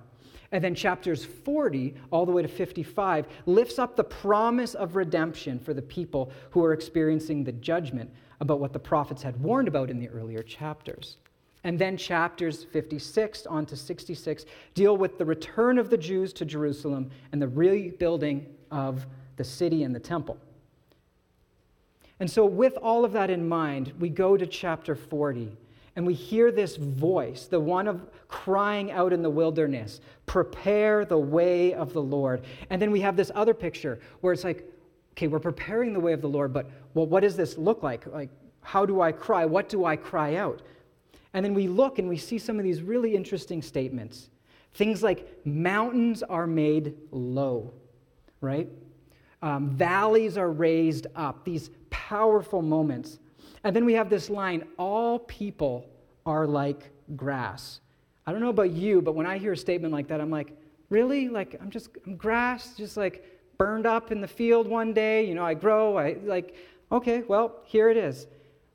And 0.53 0.63
then 0.63 0.75
chapters 0.75 1.25
40 1.25 1.95
all 2.11 2.25
the 2.25 2.33
way 2.33 2.43
to 2.43 2.49
55 2.49 3.27
lifts 3.47 3.79
up 3.79 3.97
the 3.97 4.05
promise 4.05 4.75
of 4.75 4.97
redemption 4.97 5.59
for 5.59 5.75
the 5.75 5.83
people 5.83 6.31
who 6.51 6.65
are 6.65 6.73
experiencing 6.73 7.43
the 7.43 7.53
judgment 7.53 8.11
about 8.41 8.61
what 8.61 8.73
the 8.73 8.79
prophets 8.79 9.23
had 9.23 9.41
warned 9.43 9.69
about 9.69 9.91
in 9.91 9.99
the 9.99 10.09
earlier 10.09 10.43
chapters. 10.43 11.17
And 11.65 11.79
then 11.79 11.97
chapters 11.97 12.63
56 12.63 13.47
on 13.47 13.67
to 13.67 13.77
66 13.77 14.45
deal 14.75 14.97
with 14.97 15.19
the 15.19 15.25
return 15.25 15.79
of 15.79 15.91
the 15.91 15.99
Jews 15.99 16.33
to 16.35 16.45
Jerusalem 16.45 17.11
and 17.33 17.43
the 17.43 17.49
rebuilding 17.49 18.47
of 18.71 19.07
the 19.37 19.45
city 19.45 19.83
and 19.83 19.95
the 19.95 20.01
temple. 20.01 20.39
And 22.19 22.31
so, 22.31 22.47
with 22.47 22.77
all 22.79 23.05
of 23.05 23.13
that 23.13 23.31
in 23.31 23.47
mind, 23.47 23.93
we 23.99 24.09
go 24.09 24.37
to 24.37 24.47
chapter 24.47 24.95
40 24.95 25.57
and 25.97 26.07
we 26.07 26.15
hear 26.15 26.53
this 26.53 26.77
voice, 26.77 27.47
the 27.47 27.61
one 27.61 27.89
of 27.89 28.07
crying 28.29 28.91
out 28.91 29.13
in 29.13 29.23
the 29.23 29.31
wilderness, 29.31 30.01
prepare 30.27 31.05
the 31.05 31.19
way 31.19 31.73
of 31.73 31.93
the 31.93 32.03
Lord. 32.03 32.43
And 32.69 32.81
then 32.81 32.91
we 32.91 33.01
have 33.01 33.17
this 33.17 33.31
other 33.35 33.55
picture 33.55 33.99
where 34.21 34.33
it's 34.33 34.45
like, 34.45 34.71
okay, 35.13 35.27
we're 35.27 35.41
preparing 35.41 35.95
the 35.95 36.01
way 36.01 36.13
of 36.13 36.21
the 36.21 36.29
Lord, 36.29 36.53
but 36.53 36.71
well, 36.93 37.07
what 37.07 37.21
does 37.21 37.37
this 37.37 37.57
look 37.57 37.83
like? 37.83 38.07
Like, 38.07 38.31
how 38.61 38.85
do 38.85 39.01
I 39.01 39.13
cry? 39.13 39.47
What 39.47 39.69
do 39.69 39.85
I 39.85 39.97
cry 39.97 40.37
out? 40.37 40.61
And 41.33 41.45
then 41.45 41.55
we 41.55 41.69
look 41.69 41.99
and 41.99 42.09
we 42.09 42.17
see 42.17 42.39
some 42.39 42.59
of 42.59 42.65
these 42.65 42.83
really 42.83 43.15
interesting 43.15 43.63
statements. 43.63 44.29
Things 44.75 45.03
like 45.03 45.47
mountains 45.47 46.23
are 46.23 46.47
made 46.47 46.95
low, 47.11 47.73
right? 48.41 48.69
Um, 49.43 49.71
valleys 49.71 50.39
are 50.39 50.51
raised 50.51 51.07
up, 51.15 51.45
these 51.45 51.71
powerful 51.91 52.63
moments. 52.63 53.19
And 53.65 53.75
then 53.75 53.85
we 53.85 53.95
have 53.95 54.09
this 54.09 54.31
line 54.31 54.65
all 54.79 55.19
people 55.19 55.89
are 56.25 56.47
like 56.47 56.91
grass. 57.17 57.81
I 58.27 58.33
don't 58.33 58.41
know 58.41 58.49
about 58.49 58.71
you, 58.71 59.01
but 59.01 59.15
when 59.15 59.27
I 59.27 59.39
hear 59.39 59.53
a 59.53 59.57
statement 59.57 59.93
like 59.93 60.09
that, 60.09 60.21
I'm 60.21 60.31
like, 60.31 60.57
really? 60.89 61.29
Like, 61.29 61.57
I'm 61.61 61.71
just 61.71 61.91
I'm 62.07 62.17
grass, 62.17 62.75
just 62.77 62.97
like 62.97 63.25
burned 63.59 63.87
up 63.87 64.11
in 64.13 64.21
the 64.21 64.29
field 64.29 64.69
one 64.69 64.93
day. 64.93 65.27
You 65.27 65.35
know, 65.35 65.45
I 65.45 65.55
grow. 65.55 65.97
I 65.97 66.17
like, 66.25 66.57
okay, 66.91 67.23
well, 67.29 67.61
here 67.65 67.89
it 67.89 67.97
is. 67.97 68.27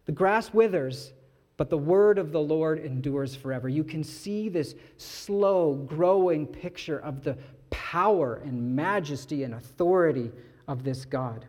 The 0.06 0.12
grass 0.12 0.54
withers, 0.54 1.14
but 1.58 1.70
the 1.70 1.78
word 1.78 2.18
of 2.18 2.32
the 2.32 2.40
Lord 2.40 2.80
endures 2.80 3.36
forever. 3.36 3.70
You 3.70 3.84
can 3.84 4.04
see 4.04 4.50
this 4.50 4.76
slow 4.98 5.74
growing 5.74 6.48
picture 6.48 7.00
of 7.00 7.24
the 7.24 7.38
power 7.70 8.42
and 8.44 8.76
majesty 8.76 9.44
and 9.44 9.54
authority 9.54 10.32
of 10.72 10.84
this 10.84 11.04
God. 11.04 11.46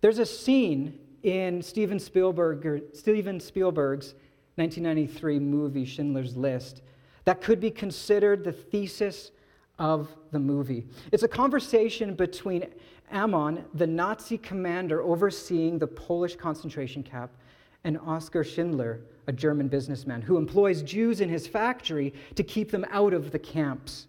There's 0.00 0.18
a 0.18 0.26
scene 0.26 0.98
in 1.22 1.62
Steven, 1.62 1.98
Spielberg, 1.98 2.82
Steven 2.94 3.38
Spielberg's 3.40 4.14
1993 4.56 5.38
movie, 5.38 5.84
Schindler's 5.84 6.36
List, 6.36 6.82
that 7.24 7.40
could 7.40 7.60
be 7.60 7.70
considered 7.70 8.44
the 8.44 8.52
thesis 8.52 9.32
of 9.78 10.08
the 10.30 10.38
movie. 10.38 10.86
It's 11.12 11.22
a 11.22 11.28
conversation 11.28 12.14
between 12.14 12.66
Amon, 13.12 13.64
the 13.74 13.86
Nazi 13.86 14.38
commander 14.38 15.02
overseeing 15.02 15.78
the 15.78 15.86
Polish 15.86 16.36
concentration 16.36 17.02
camp, 17.02 17.30
and 17.84 17.98
Oskar 17.98 18.44
Schindler, 18.44 19.00
a 19.26 19.32
German 19.32 19.68
businessman 19.68 20.22
who 20.22 20.38
employs 20.38 20.82
Jews 20.82 21.20
in 21.20 21.28
his 21.28 21.46
factory 21.46 22.14
to 22.34 22.42
keep 22.42 22.70
them 22.70 22.86
out 22.90 23.12
of 23.12 23.30
the 23.30 23.38
camps. 23.38 24.06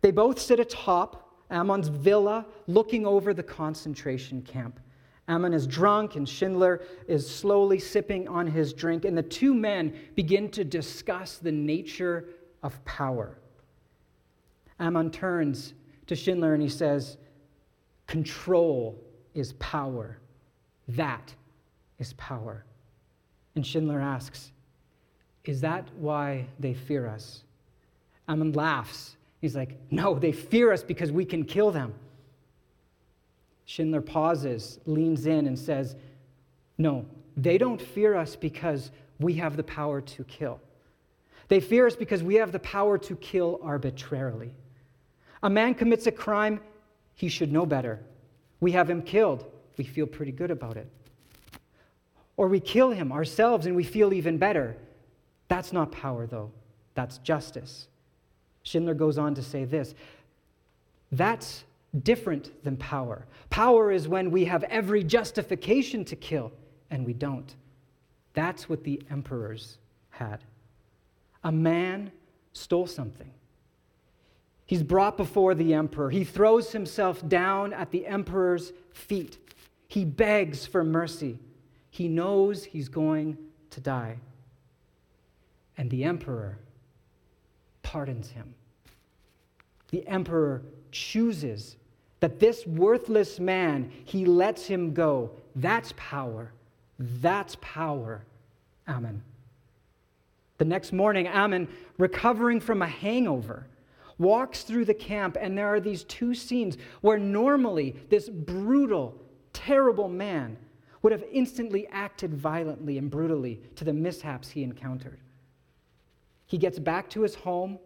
They 0.00 0.10
both 0.10 0.38
sit 0.38 0.60
atop 0.60 1.28
Amon's 1.50 1.88
villa 1.88 2.46
looking 2.66 3.06
over 3.06 3.34
the 3.34 3.42
concentration 3.42 4.42
camp. 4.42 4.80
Amon 5.28 5.52
is 5.52 5.66
drunk, 5.66 6.16
and 6.16 6.26
Schindler 6.26 6.82
is 7.06 7.28
slowly 7.28 7.78
sipping 7.78 8.28
on 8.28 8.46
his 8.46 8.72
drink, 8.72 9.04
and 9.04 9.16
the 9.16 9.22
two 9.22 9.54
men 9.54 9.94
begin 10.14 10.50
to 10.52 10.64
discuss 10.64 11.36
the 11.36 11.52
nature 11.52 12.28
of 12.62 12.82
power. 12.84 13.38
Amon 14.80 15.10
turns 15.10 15.74
to 16.06 16.16
Schindler 16.16 16.54
and 16.54 16.62
he 16.62 16.68
says, 16.68 17.18
Control 18.06 18.98
is 19.34 19.52
power. 19.54 20.18
That 20.88 21.34
is 21.98 22.14
power. 22.14 22.64
And 23.54 23.66
Schindler 23.66 24.00
asks, 24.00 24.52
Is 25.44 25.60
that 25.60 25.88
why 25.96 26.46
they 26.58 26.72
fear 26.72 27.06
us? 27.06 27.44
Amon 28.28 28.52
laughs 28.52 29.17
He's 29.40 29.54
like, 29.54 29.76
No, 29.90 30.18
they 30.18 30.32
fear 30.32 30.72
us 30.72 30.82
because 30.82 31.12
we 31.12 31.24
can 31.24 31.44
kill 31.44 31.70
them. 31.70 31.94
Schindler 33.64 34.00
pauses, 34.00 34.80
leans 34.86 35.26
in, 35.26 35.46
and 35.46 35.58
says, 35.58 35.96
No, 36.76 37.04
they 37.36 37.58
don't 37.58 37.80
fear 37.80 38.16
us 38.16 38.34
because 38.34 38.90
we 39.20 39.34
have 39.34 39.56
the 39.56 39.62
power 39.62 40.00
to 40.00 40.24
kill. 40.24 40.60
They 41.48 41.60
fear 41.60 41.86
us 41.86 41.96
because 41.96 42.22
we 42.22 42.36
have 42.36 42.52
the 42.52 42.58
power 42.58 42.98
to 42.98 43.16
kill 43.16 43.60
arbitrarily. 43.62 44.54
A 45.42 45.50
man 45.50 45.74
commits 45.74 46.06
a 46.06 46.12
crime, 46.12 46.60
he 47.14 47.28
should 47.28 47.52
know 47.52 47.64
better. 47.64 48.00
We 48.60 48.72
have 48.72 48.90
him 48.90 49.02
killed, 49.02 49.44
we 49.76 49.84
feel 49.84 50.06
pretty 50.06 50.32
good 50.32 50.50
about 50.50 50.76
it. 50.76 50.88
Or 52.36 52.48
we 52.48 52.60
kill 52.60 52.90
him 52.90 53.12
ourselves 53.12 53.66
and 53.66 53.74
we 53.74 53.84
feel 53.84 54.12
even 54.12 54.38
better. 54.38 54.76
That's 55.48 55.72
not 55.72 55.90
power, 55.90 56.26
though, 56.26 56.52
that's 56.94 57.18
justice. 57.18 57.88
Schindler 58.68 58.94
goes 58.94 59.16
on 59.18 59.34
to 59.34 59.42
say 59.42 59.64
this 59.64 59.94
that's 61.10 61.64
different 62.02 62.62
than 62.64 62.76
power. 62.76 63.24
Power 63.48 63.90
is 63.90 64.06
when 64.06 64.30
we 64.30 64.44
have 64.44 64.62
every 64.64 65.02
justification 65.02 66.04
to 66.04 66.16
kill, 66.16 66.52
and 66.90 67.06
we 67.06 67.14
don't. 67.14 67.54
That's 68.34 68.68
what 68.68 68.84
the 68.84 69.00
emperors 69.10 69.78
had. 70.10 70.44
A 71.44 71.50
man 71.50 72.12
stole 72.52 72.86
something. 72.86 73.30
He's 74.66 74.82
brought 74.82 75.16
before 75.16 75.54
the 75.54 75.72
emperor. 75.72 76.10
He 76.10 76.24
throws 76.24 76.72
himself 76.72 77.26
down 77.26 77.72
at 77.72 77.90
the 77.90 78.06
emperor's 78.06 78.74
feet. 78.92 79.38
He 79.86 80.04
begs 80.04 80.66
for 80.66 80.84
mercy. 80.84 81.38
He 81.90 82.06
knows 82.06 82.64
he's 82.64 82.90
going 82.90 83.38
to 83.70 83.80
die. 83.80 84.18
And 85.78 85.90
the 85.90 86.04
emperor 86.04 86.58
pardons 87.88 88.28
him. 88.28 88.54
The 89.92 90.06
emperor 90.06 90.60
chooses 90.92 91.76
that 92.20 92.38
this 92.38 92.66
worthless 92.66 93.40
man, 93.40 93.90
he 94.04 94.26
lets 94.26 94.66
him 94.66 94.92
go. 94.92 95.30
That's 95.56 95.94
power. 95.96 96.52
That's 96.98 97.56
power, 97.62 98.26
Amon. 98.86 99.22
The 100.58 100.66
next 100.66 100.92
morning, 100.92 101.28
Amon, 101.28 101.66
recovering 101.96 102.60
from 102.60 102.82
a 102.82 102.86
hangover, 102.86 103.66
walks 104.18 104.64
through 104.64 104.84
the 104.84 104.92
camp, 104.92 105.38
and 105.40 105.56
there 105.56 105.68
are 105.68 105.80
these 105.80 106.04
two 106.04 106.34
scenes 106.34 106.76
where 107.00 107.18
normally 107.18 107.96
this 108.10 108.28
brutal, 108.28 109.18
terrible 109.54 110.10
man 110.10 110.58
would 111.00 111.12
have 111.12 111.24
instantly 111.32 111.86
acted 111.86 112.34
violently 112.34 112.98
and 112.98 113.10
brutally 113.10 113.62
to 113.76 113.84
the 113.84 113.94
mishaps 113.94 114.50
he 114.50 114.62
encountered. 114.62 115.20
He 116.48 116.58
gets 116.58 116.80
back 116.80 117.08
to 117.10 117.22
his 117.22 117.36
home 117.36 117.78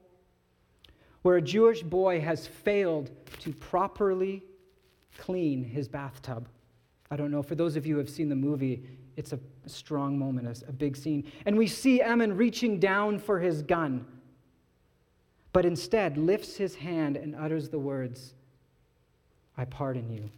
where 1.20 1.36
a 1.36 1.42
Jewish 1.42 1.82
boy 1.82 2.20
has 2.20 2.46
failed 2.46 3.10
to 3.40 3.52
properly 3.52 4.42
clean 5.18 5.62
his 5.62 5.86
bathtub. 5.88 6.48
I 7.10 7.16
don't 7.16 7.30
know, 7.30 7.42
for 7.42 7.54
those 7.54 7.76
of 7.76 7.86
you 7.86 7.94
who 7.94 7.98
have 7.98 8.08
seen 8.08 8.28
the 8.30 8.36
movie, 8.36 8.82
It's 9.16 9.32
a 9.32 9.38
strong 9.66 10.18
moment, 10.18 10.62
a, 10.66 10.72
big 10.72 10.96
scene. 10.96 11.30
And 11.44 11.58
we 11.58 11.66
see 11.66 12.00
Amon 12.00 12.36
reaching 12.36 12.78
down 12.80 13.18
for 13.18 13.40
his 13.40 13.62
gun, 13.62 14.06
but 15.52 15.66
instead 15.66 16.16
lifts 16.16 16.56
his 16.56 16.76
hand 16.76 17.16
and 17.16 17.34
utters 17.34 17.68
the 17.68 17.78
words, 17.78 18.34
I 19.56 19.66
pardon 19.66 20.10
you. 20.10 20.30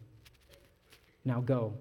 Now 1.25 1.41
go. 1.41 1.75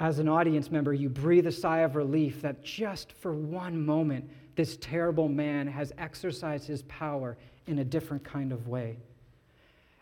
As 0.00 0.18
an 0.18 0.28
audience 0.28 0.72
member, 0.72 0.92
you 0.92 1.08
breathe 1.08 1.46
a 1.46 1.52
sigh 1.52 1.80
of 1.80 1.94
relief 1.94 2.42
that 2.42 2.64
just 2.64 3.12
for 3.12 3.32
one 3.32 3.86
moment, 3.86 4.28
this 4.56 4.76
terrible 4.80 5.28
man 5.28 5.66
has 5.66 5.92
exercised 5.98 6.66
his 6.66 6.82
power 6.82 7.36
in 7.66 7.78
a 7.78 7.84
different 7.84 8.24
kind 8.24 8.52
of 8.52 8.68
way. 8.68 8.96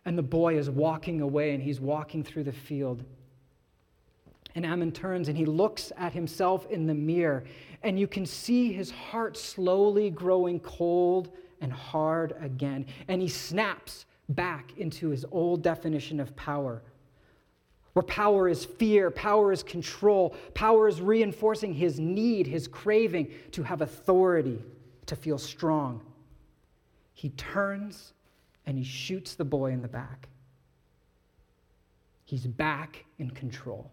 And 0.05 0.19
the 0.19 0.23
boy 0.23 0.59
is 0.59 0.69
walking 0.69 1.21
away 1.21 1.55
and 1.55 1.63
he's 1.63 1.81
walking 1.81 2.25
through 2.25 2.45
the 2.45 2.53
field. 2.53 3.05
And 4.55 4.67
Amon 4.67 4.93
turns 4.93 5.29
and 5.29 5.37
he 5.37 5.47
looks 5.47 5.93
at 5.97 6.13
himself 6.13 6.67
in 6.71 6.87
the 6.87 6.95
mirror, 6.95 7.45
and 7.83 7.99
you 7.99 8.07
can 8.07 8.27
see 8.27 8.73
his 8.73 8.91
heart 8.91 9.37
slowly 9.37 10.11
growing 10.11 10.61
cold 10.61 11.31
and 11.61 11.73
hard 11.73 12.35
again. 12.41 12.87
And 13.09 13.23
he 13.23 13.29
snaps 13.29 14.05
back 14.29 14.73
into 14.77 15.09
his 15.09 15.25
old 15.31 15.63
definition 15.63 16.21
of 16.21 16.35
power, 16.37 16.83
where 17.93 18.03
power 18.03 18.49
is 18.49 18.65
fear, 18.65 19.11
power 19.11 19.53
is 19.53 19.63
control, 19.63 20.35
power 20.55 20.89
is 20.89 21.01
reinforcing 21.01 21.75
his 21.75 22.01
need, 22.01 22.47
his 22.47 22.67
craving 22.67 23.31
to 23.53 23.63
have 23.63 23.83
authority, 23.83 24.63
to 25.07 25.17
feel 25.17 25.39
strong. 25.39 26.01
He 27.15 27.31
turns 27.31 28.15
and 28.67 28.79
he 28.79 28.85
shoots 28.85 29.35
the 29.35 29.45
boy 29.45 29.73
in 29.73 29.83
the 29.83 29.89
back. 29.89 30.29
He's 32.25 32.47
back 32.47 33.05
in 33.19 33.31
control. 33.31 33.91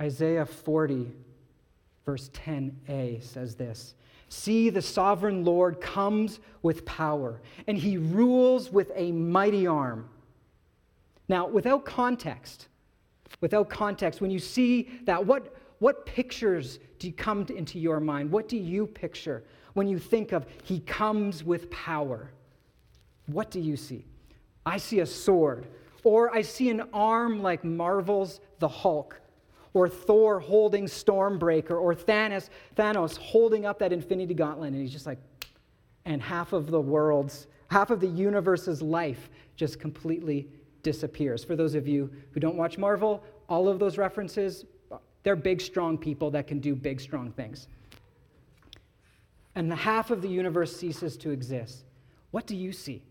Isaiah 0.00 0.46
40, 0.46 1.12
verse 2.06 2.30
10a 2.30 3.22
says 3.22 3.54
this 3.56 3.94
See, 4.30 4.70
the 4.70 4.82
sovereign 4.82 5.44
Lord 5.44 5.80
comes 5.80 6.40
with 6.62 6.84
power, 6.84 7.40
and 7.66 7.76
he 7.76 7.96
rules 7.96 8.70
with 8.70 8.90
a 8.94 9.12
mighty 9.12 9.66
arm. 9.66 10.08
Now, 11.28 11.46
without 11.46 11.84
context, 11.84 12.68
without 13.40 13.68
context, 13.68 14.20
when 14.20 14.30
you 14.30 14.38
see 14.38 14.88
that, 15.04 15.24
what, 15.24 15.54
what 15.78 16.06
pictures 16.06 16.78
do 16.98 17.12
come 17.12 17.46
into 17.54 17.78
your 17.78 18.00
mind? 18.00 18.30
What 18.30 18.48
do 18.48 18.56
you 18.56 18.86
picture 18.86 19.44
when 19.74 19.88
you 19.88 19.98
think 19.98 20.32
of 20.32 20.46
he 20.64 20.80
comes 20.80 21.44
with 21.44 21.70
power? 21.70 22.30
What 23.26 23.50
do 23.50 23.60
you 23.60 23.76
see? 23.76 24.04
I 24.64 24.78
see 24.78 25.00
a 25.00 25.06
sword, 25.06 25.66
or 26.02 26.34
I 26.34 26.42
see 26.42 26.70
an 26.70 26.82
arm 26.92 27.42
like 27.42 27.64
Marvel's 27.64 28.40
the 28.58 28.68
Hulk, 28.68 29.20
or 29.74 29.88
Thor 29.88 30.40
holding 30.40 30.86
Stormbreaker, 30.86 31.80
or 31.80 31.94
Thanos, 31.94 32.48
Thanos 32.74 33.16
holding 33.18 33.66
up 33.66 33.78
that 33.78 33.92
Infinity 33.92 34.34
Gauntlet, 34.34 34.72
and 34.72 34.80
he's 34.80 34.92
just 34.92 35.06
like, 35.06 35.18
and 36.06 36.22
half 36.22 36.52
of 36.54 36.70
the 36.70 36.80
world's, 36.80 37.46
half 37.70 37.90
of 37.90 38.00
the 38.00 38.08
universe's 38.08 38.80
life 38.80 39.28
just 39.56 39.78
completely 39.78 40.48
disappears. 40.82 41.44
For 41.44 41.56
those 41.56 41.74
of 41.74 41.86
you 41.86 42.10
who 42.32 42.40
don't 42.40 42.56
watch 42.56 42.78
Marvel, 42.78 43.22
all 43.48 43.68
of 43.68 43.78
those 43.78 43.98
references, 43.98 44.64
they're 45.22 45.36
big, 45.36 45.60
strong 45.60 45.98
people 45.98 46.30
that 46.30 46.46
can 46.46 46.58
do 46.60 46.74
big, 46.74 47.00
strong 47.00 47.32
things. 47.32 47.68
And 49.54 49.70
the 49.70 49.76
half 49.76 50.10
of 50.10 50.22
the 50.22 50.28
universe 50.28 50.74
ceases 50.76 51.16
to 51.18 51.30
exist. 51.30 51.84
What 52.30 52.46
do 52.46 52.56
you 52.56 52.72
see? 52.72 53.02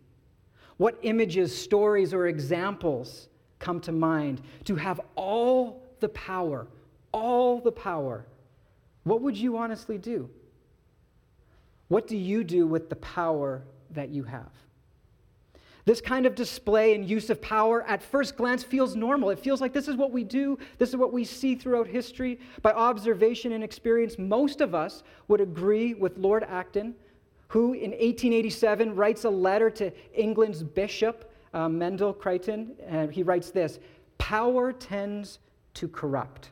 What 0.78 0.98
images, 1.02 1.56
stories, 1.56 2.14
or 2.14 2.28
examples 2.28 3.30
come 3.60 3.80
to 3.82 3.92
mind 3.92 4.42
to 4.66 4.76
have 4.76 5.02
all 5.16 5.84
the 6.00 6.10
power, 6.10 6.68
all 7.12 7.60
the 7.60 7.72
power? 7.72 8.26
What 9.04 9.22
would 9.22 9.36
you 9.36 9.58
honestly 9.58 9.98
do? 9.98 10.30
What 11.88 12.08
do 12.08 12.18
you 12.18 12.44
do 12.44 12.68
with 12.68 12.90
the 12.90 12.96
power 12.98 13.64
that 13.92 14.10
you 14.10 14.24
have? 14.24 14.52
This 15.88 16.02
kind 16.02 16.26
of 16.26 16.36
display 16.36 16.96
and 16.96 17.10
use 17.10 17.30
of 17.30 17.42
power 17.42 17.84
at 17.84 18.04
first 18.04 18.36
glance 18.36 18.62
feels 18.62 18.94
normal. 18.94 19.30
It 19.30 19.40
feels 19.40 19.62
like 19.62 19.72
this 19.72 19.88
is 19.88 19.96
what 19.96 20.12
we 20.12 20.22
do, 20.22 20.60
this 20.80 20.90
is 20.90 20.98
what 20.98 21.14
we 21.14 21.24
see 21.24 21.56
throughout 21.56 21.88
history. 21.88 22.42
By 22.62 22.74
observation 22.74 23.54
and 23.54 23.64
experience, 23.64 24.20
most 24.20 24.60
of 24.60 24.76
us 24.76 25.04
would 25.30 25.40
agree 25.40 25.94
with 25.94 26.18
Lord 26.18 26.44
Acton, 26.44 26.94
who 27.48 27.72
in 27.72 27.92
1887 27.92 28.98
writes 28.98 29.24
a 29.24 29.30
letter 29.30 29.70
to 29.70 29.94
England's 30.14 30.62
bishop, 30.62 31.32
uh, 31.54 31.70
Mandell 31.70 32.20
Creighton, 32.20 32.76
and 32.86 33.10
he 33.10 33.24
writes 33.24 33.52
this 33.52 33.80
Power 34.18 34.74
tends 34.74 35.40
to 35.76 35.88
corrupt, 35.88 36.50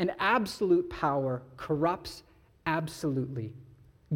and 0.00 0.10
absolute 0.18 0.90
power 0.90 1.42
corrupts 1.56 2.24
absolutely. 2.66 3.52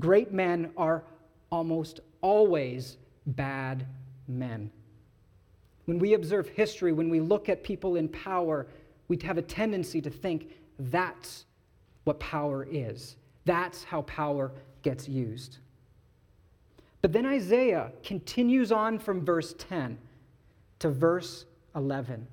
Great 0.01 0.33
men 0.33 0.73
are 0.77 1.05
almost 1.53 2.01
always 2.23 2.97
bad 3.25 3.87
men. 4.29 4.71
When 5.87 5.99
we 5.99 6.15
observe 6.15 6.49
history, 6.49 6.93
when 6.93 7.09
we 7.09 7.21
look 7.21 7.49
at 7.49 7.63
people 7.63 7.97
in 7.97 8.09
power, 8.09 8.67
we 9.09 9.19
have 9.23 9.39
a 9.39 9.43
tendency 9.43 10.01
to 10.03 10.11
think 10.11 10.51
that's 10.79 11.47
what 12.05 12.21
power 12.21 12.67
is. 12.71 13.17
That's 13.45 13.85
how 13.85 14.03
power 14.03 14.53
gets 14.83 15.09
used. 15.09 15.59
But 17.01 17.13
then 17.13 17.27
Isaiah 17.27 17.93
continues 18.03 18.73
on 18.73 18.99
from 18.99 19.25
verse 19.25 19.55
10 19.59 19.99
to 20.81 20.91
verse 20.91 21.47
11. 21.75 22.27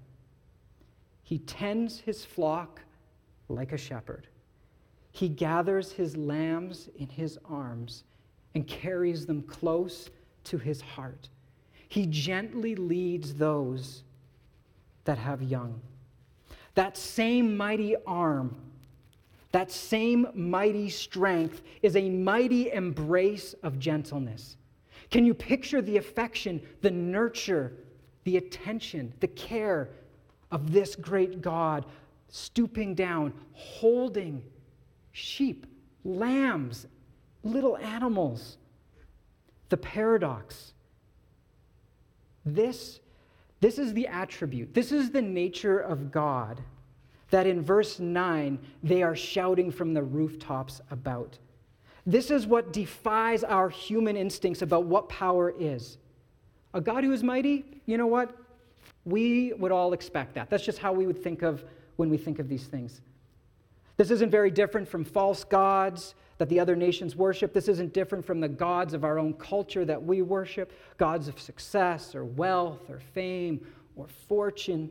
He 1.24 1.40
tends 1.40 2.00
his 2.00 2.26
flock 2.26 2.82
like 3.48 3.72
a 3.72 3.78
shepherd. 3.78 4.28
He 5.12 5.30
gathers 5.30 5.92
his 5.92 6.18
lambs 6.18 6.90
in 6.98 7.08
his 7.08 7.40
arms 7.50 8.04
and 8.54 8.68
carries 8.68 9.26
them 9.26 9.44
close 9.44 10.10
to 10.46 10.58
his 10.58 10.82
heart. 10.82 11.30
He 11.96 12.08
gently 12.08 12.76
leads 12.76 13.36
those 13.36 14.04
that 15.06 15.18
have 15.18 15.42
young. 15.42 15.80
That 16.74 16.98
same 16.98 17.56
mighty 17.56 17.96
arm, 18.06 18.54
that 19.54 19.72
same 19.72 20.28
mighty 20.34 20.90
strength 20.90 21.62
is 21.82 21.96
a 21.96 22.10
mighty 22.10 22.70
embrace 22.70 23.56
of 23.64 23.80
gentleness. 23.80 24.58
Can 25.10 25.26
you 25.26 25.34
picture 25.34 25.82
the 25.82 25.96
affection, 25.96 26.62
the 26.82 26.92
nurture, 26.92 27.72
the 28.26 28.36
attention, 28.36 29.14
the 29.22 29.30
care 29.30 29.88
of 30.52 30.74
this 30.74 30.98
great 30.98 31.42
God 31.42 31.86
stooping 32.28 32.96
down, 32.96 33.32
holding 33.54 34.44
sheep, 35.14 35.66
lambs, 36.04 36.88
little 37.42 37.78
animals? 37.78 38.58
The 39.70 39.78
paradox 39.78 40.74
this, 42.46 43.00
this 43.60 43.80
is 43.80 43.94
the 43.94 44.08
attribute, 44.08 44.74
this 44.74 44.92
is 44.92 45.12
the 45.12 45.22
nature 45.22 45.80
of 45.80 46.12
God 46.12 46.62
that 47.32 47.48
in 47.48 47.62
verse 47.62 48.00
9 48.00 48.60
they 48.84 49.04
are 49.04 49.16
shouting 49.16 49.72
from 49.72 49.94
the 49.94 50.04
rooftops 50.04 50.82
about. 50.92 51.38
This 52.06 52.30
is 52.30 52.46
what 52.46 52.72
defies 52.72 53.44
our 53.44 53.68
human 53.70 54.16
instincts 54.16 54.62
about 54.62 54.86
what 54.86 55.10
power 55.10 55.54
is. 55.60 55.98
A 56.74 56.82
God 56.82 57.04
who 57.04 57.12
is 57.12 57.24
mighty, 57.24 57.66
you 57.86 57.98
know 57.98 58.08
what? 58.08 58.36
We 59.06 59.54
would 59.54 59.72
all 59.72 59.94
expect 59.94 60.36
that. 60.36 60.50
That's 60.50 60.64
just 60.64 60.78
how 60.78 60.94
we 60.94 61.08
would 61.08 61.22
think 61.22 61.42
of 61.42 61.64
when 61.96 62.10
we 62.10 62.18
think 62.18 62.40
of 62.40 62.48
these 62.48 62.66
things. 62.66 63.02
This 63.98 64.12
isn't 64.12 64.30
very 64.30 64.52
different 64.52 64.88
from 64.88 65.04
false 65.04 65.44
gods 65.44 66.16
that 66.38 66.50
the 66.50 66.60
other 66.60 66.76
nations 66.76 67.16
worship. 67.16 67.54
This 67.54 67.68
isn't 67.68 67.94
different 67.94 68.26
from 68.26 68.40
the 68.40 68.50
gods 68.50 68.94
of 68.94 69.04
our 69.04 69.18
own 69.18 69.34
culture 69.34 69.86
that 69.86 70.02
we 70.02 70.22
worship 70.22 70.74
gods 70.98 71.28
of 71.28 71.40
success 71.40 72.14
or 72.14 72.26
wealth 72.26 72.90
or 72.90 73.00
fame 73.00 73.66
or 73.96 74.08
fortune. 74.28 74.90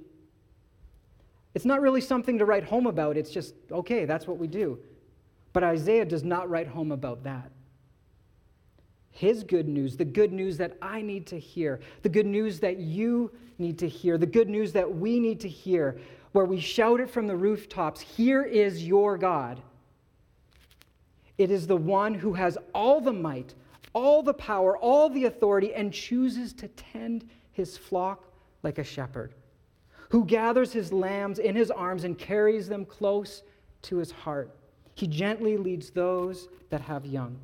It's 1.55 1.65
not 1.65 1.81
really 1.81 2.01
something 2.01 2.39
to 2.39 2.45
write 2.45 2.65
home 2.65 2.87
about. 2.87 3.17
It's 3.17 3.31
just, 3.31 3.55
okay, 3.71 4.07
that's 4.07 4.27
what 4.27 4.39
we 4.39 4.47
do. 4.47 4.79
But 5.53 5.63
Isaiah 5.63 6.05
does 6.05 6.25
not 6.25 6.49
write 6.49 6.67
home 6.67 6.91
about 6.91 7.23
that. 7.25 7.51
His 9.11 9.45
good 9.45 9.69
news, 9.69 9.97
the 9.97 10.05
good 10.05 10.33
news 10.33 10.57
that 10.57 10.77
I 10.83 11.01
need 11.01 11.27
to 11.29 11.39
hear, 11.39 11.79
the 12.03 12.09
good 12.09 12.27
news 12.27 12.59
that 12.61 12.79
you 12.79 13.31
need 13.59 13.79
to 13.79 13.89
hear, 13.89 14.19
the 14.19 14.27
good 14.27 14.49
news 14.49 14.73
that 14.73 14.93
we 14.93 15.21
need 15.21 15.39
to 15.41 15.49
hear, 15.49 16.01
where 16.33 16.47
we 16.47 16.59
shout 16.59 16.99
it 16.99 17.09
from 17.09 17.29
the 17.29 17.37
rooftops 17.37 18.01
Here 18.01 18.43
is 18.43 18.85
your 18.85 19.17
God 19.17 19.63
it 21.39 21.51
is 21.51 21.67
the 21.67 21.77
one 21.77 22.15
who 22.15 22.33
has 22.33 22.57
all 22.75 23.01
the 23.01 23.13
might, 23.13 23.55
all 23.93 24.23
the 24.23 24.35
power, 24.35 24.77
all 24.79 25.09
the 25.09 25.25
authority, 25.25 25.75
and 25.75 25.93
chooses 25.93 26.53
to 26.55 26.69
tend 26.69 27.29
his 27.53 27.77
flock 27.77 28.25
like 28.63 28.79
a 28.79 28.85
shepherd, 28.85 29.35
who 30.11 30.25
gathers 30.25 30.73
his 30.73 30.93
lambs 30.93 31.39
in 31.39 31.55
his 31.55 31.71
arms 31.71 32.05
and 32.05 32.19
carries 32.19 32.69
them 32.69 32.85
close 32.85 33.43
to 33.83 33.97
his 33.97 34.11
heart. 34.11 34.57
He 34.95 35.07
gently 35.07 35.57
leads 35.57 35.91
those 35.91 36.49
that 36.71 36.81
have 36.81 37.05
young. 37.05 37.37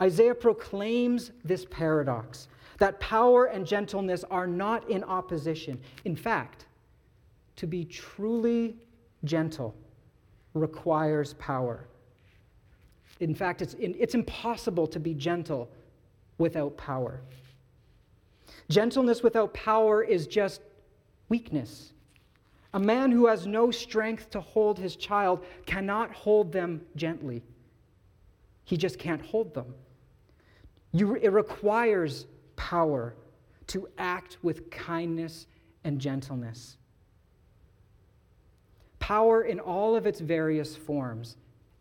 Isaiah 0.00 0.34
proclaims 0.34 1.32
this 1.44 1.64
paradox 1.64 2.48
that 2.78 3.00
power 3.00 3.46
and 3.46 3.66
gentleness 3.66 4.24
are 4.30 4.46
not 4.46 4.88
in 4.90 5.02
opposition. 5.04 5.80
In 6.04 6.14
fact, 6.14 6.66
to 7.56 7.66
be 7.66 7.84
truly 7.84 8.76
gentle 9.24 9.74
requires 10.52 11.34
power. 11.34 11.86
In 13.20 13.34
fact, 13.34 13.62
it's, 13.62 13.74
it's 13.78 14.14
impossible 14.14 14.86
to 14.88 15.00
be 15.00 15.14
gentle 15.14 15.70
without 16.38 16.76
power. 16.76 17.20
Gentleness 18.68 19.22
without 19.22 19.54
power 19.54 20.02
is 20.02 20.26
just 20.26 20.60
weakness. 21.28 21.92
A 22.74 22.78
man 22.78 23.10
who 23.10 23.26
has 23.26 23.46
no 23.46 23.70
strength 23.70 24.30
to 24.30 24.40
hold 24.40 24.78
his 24.78 24.96
child 24.96 25.44
cannot 25.64 26.12
hold 26.12 26.52
them 26.52 26.82
gently. 26.94 27.42
He 28.64 28.76
just 28.76 28.98
can't 28.98 29.22
hold 29.22 29.54
them. 29.54 29.74
You, 30.92 31.14
it 31.14 31.28
requires 31.28 32.26
power 32.56 33.14
to 33.68 33.88
act 33.96 34.38
with 34.42 34.70
kindness 34.70 35.46
and 35.84 36.00
gentleness. 36.00 36.76
Power 38.98 39.42
in 39.42 39.60
all 39.60 39.94
of 39.94 40.06
its 40.06 40.20
various 40.20 40.76
forms 40.76 41.36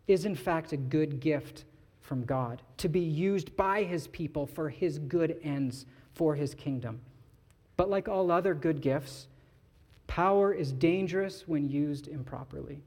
is, 0.08 0.26
in 0.26 0.36
fact, 0.36 0.72
a 0.72 0.78
good 0.78 1.20
gift 1.20 1.66
from 2.02 2.24
God 2.24 2.62
to 2.78 2.88
be 2.88 3.00
used 3.00 3.56
by 3.58 3.84
his 3.84 4.08
people 4.08 4.46
for 4.46 4.70
his 4.70 5.00
good 5.00 5.40
ends 5.44 5.86
for 6.14 6.36
his 6.36 6.54
kingdom. 6.54 7.02
But 7.78 7.90
like 7.90 8.08
all 8.08 8.32
other 8.32 8.54
good 8.54 8.82
gifts, 8.82 9.28
power 10.08 10.54
is 10.54 10.72
dangerous 10.72 11.48
when 11.48 11.68
used 11.68 12.08
improperly. 12.08 12.82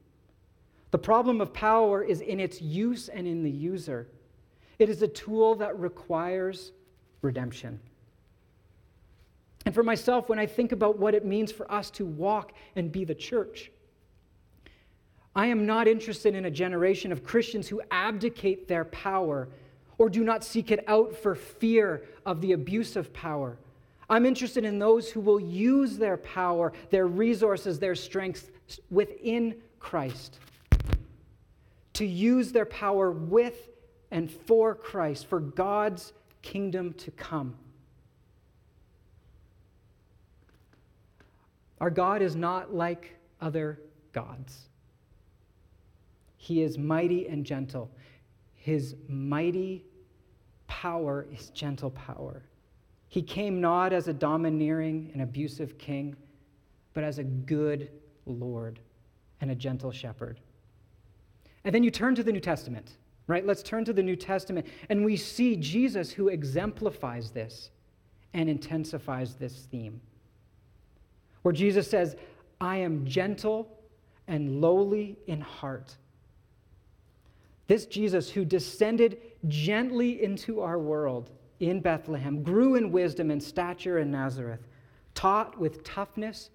The 0.91 0.97
problem 0.97 1.41
of 1.41 1.53
power 1.53 2.03
is 2.03 2.21
in 2.21 2.39
its 2.39 2.61
use 2.61 3.09
and 3.09 3.27
in 3.27 3.43
the 3.43 3.51
user. 3.51 4.07
It 4.79 4.89
is 4.89 5.01
a 5.01 5.07
tool 5.07 5.55
that 5.55 5.77
requires 5.77 6.71
redemption. 7.21 7.79
And 9.65 9.75
for 9.75 9.83
myself, 9.83 10.29
when 10.29 10.39
I 10.39 10.45
think 10.45 10.71
about 10.71 10.97
what 10.97 11.13
it 11.13 11.25
means 11.25 11.51
for 11.51 11.71
us 11.71 11.91
to 11.91 12.05
walk 12.05 12.53
and 12.75 12.91
be 12.91 13.03
the 13.03 13.13
church, 13.13 13.71
I 15.35 15.47
am 15.47 15.65
not 15.65 15.87
interested 15.87 16.35
in 16.35 16.45
a 16.45 16.51
generation 16.51 17.11
of 17.11 17.23
Christians 17.23 17.67
who 17.67 17.81
abdicate 17.91 18.67
their 18.67 18.85
power 18.85 19.47
or 19.97 20.09
do 20.09 20.23
not 20.23 20.43
seek 20.43 20.71
it 20.71 20.83
out 20.87 21.15
for 21.15 21.35
fear 21.35 22.03
of 22.25 22.41
the 22.41 22.53
abuse 22.53 22.95
of 22.95 23.13
power. 23.13 23.57
I'm 24.09 24.25
interested 24.25 24.65
in 24.65 24.79
those 24.79 25.11
who 25.11 25.19
will 25.19 25.39
use 25.39 25.97
their 25.97 26.17
power, 26.17 26.73
their 26.89 27.05
resources, 27.05 27.77
their 27.77 27.95
strengths 27.95 28.49
within 28.89 29.55
Christ. 29.79 30.39
To 31.93 32.05
use 32.05 32.51
their 32.51 32.65
power 32.65 33.11
with 33.11 33.69
and 34.09 34.31
for 34.31 34.73
Christ, 34.73 35.27
for 35.27 35.39
God's 35.39 36.13
kingdom 36.41 36.93
to 36.93 37.11
come. 37.11 37.55
Our 41.79 41.89
God 41.89 42.21
is 42.21 42.35
not 42.35 42.73
like 42.73 43.15
other 43.39 43.79
gods. 44.11 44.69
He 46.49 46.63
is 46.63 46.79
mighty 46.79 47.27
and 47.27 47.45
gentle. 47.45 47.91
His 48.55 48.95
mighty 49.07 49.85
power 50.65 51.27
is 51.31 51.51
gentle 51.51 51.91
power. 51.91 52.41
He 53.07 53.21
came 53.21 53.61
not 53.61 53.93
as 53.93 54.07
a 54.07 54.13
domineering 54.13 55.11
and 55.13 55.21
abusive 55.21 55.77
king, 55.77 56.15
but 56.95 57.03
as 57.03 57.19
a 57.19 57.23
good 57.23 57.91
Lord 58.25 58.79
and 59.41 59.51
a 59.51 59.55
gentle 59.55 59.91
shepherd. 59.91 60.39
And 61.65 61.75
then 61.75 61.83
you 61.83 61.91
turn 61.91 62.15
to 62.15 62.23
the 62.23 62.31
New 62.31 62.39
Testament, 62.39 62.97
right? 63.27 63.45
Let's 63.45 63.61
turn 63.61 63.85
to 63.85 63.93
the 63.93 64.01
New 64.01 64.15
Testament, 64.15 64.65
and 64.89 65.05
we 65.05 65.17
see 65.17 65.55
Jesus 65.55 66.09
who 66.09 66.29
exemplifies 66.29 67.29
this 67.29 67.69
and 68.33 68.49
intensifies 68.49 69.35
this 69.35 69.67
theme. 69.69 70.01
Where 71.43 71.53
Jesus 71.53 71.87
says, 71.87 72.15
I 72.59 72.77
am 72.77 73.05
gentle 73.05 73.69
and 74.27 74.61
lowly 74.61 75.15
in 75.27 75.41
heart 75.41 75.95
this 77.69 77.85
Jesus, 77.85 78.31
who 78.31 78.43
descended 78.43 79.19
gently 79.47 80.23
into 80.23 80.59
our 80.59 80.79
world 80.79 81.29
in 81.59 81.81
Bethlehem, 81.81 82.41
grew 82.41 82.73
in 82.73 82.91
wisdom 82.91 83.29
and 83.29 83.41
stature 83.41 83.99
in 83.99 84.09
Nazareth, 84.09 84.67
taught 85.13 85.55
with 85.59 85.83
toughness 85.83 86.49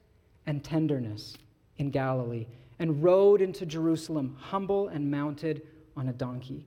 and 0.47 0.65
tenderness 0.65 1.37
in 1.77 1.91
Galilee, 1.91 2.47
and 2.81 3.01
rode 3.01 3.41
into 3.41 3.65
Jerusalem, 3.65 4.37
humble 4.41 4.89
and 4.89 5.09
mounted 5.09 5.63
on 5.97 6.09
a 6.09 6.13
donkey. 6.13 6.67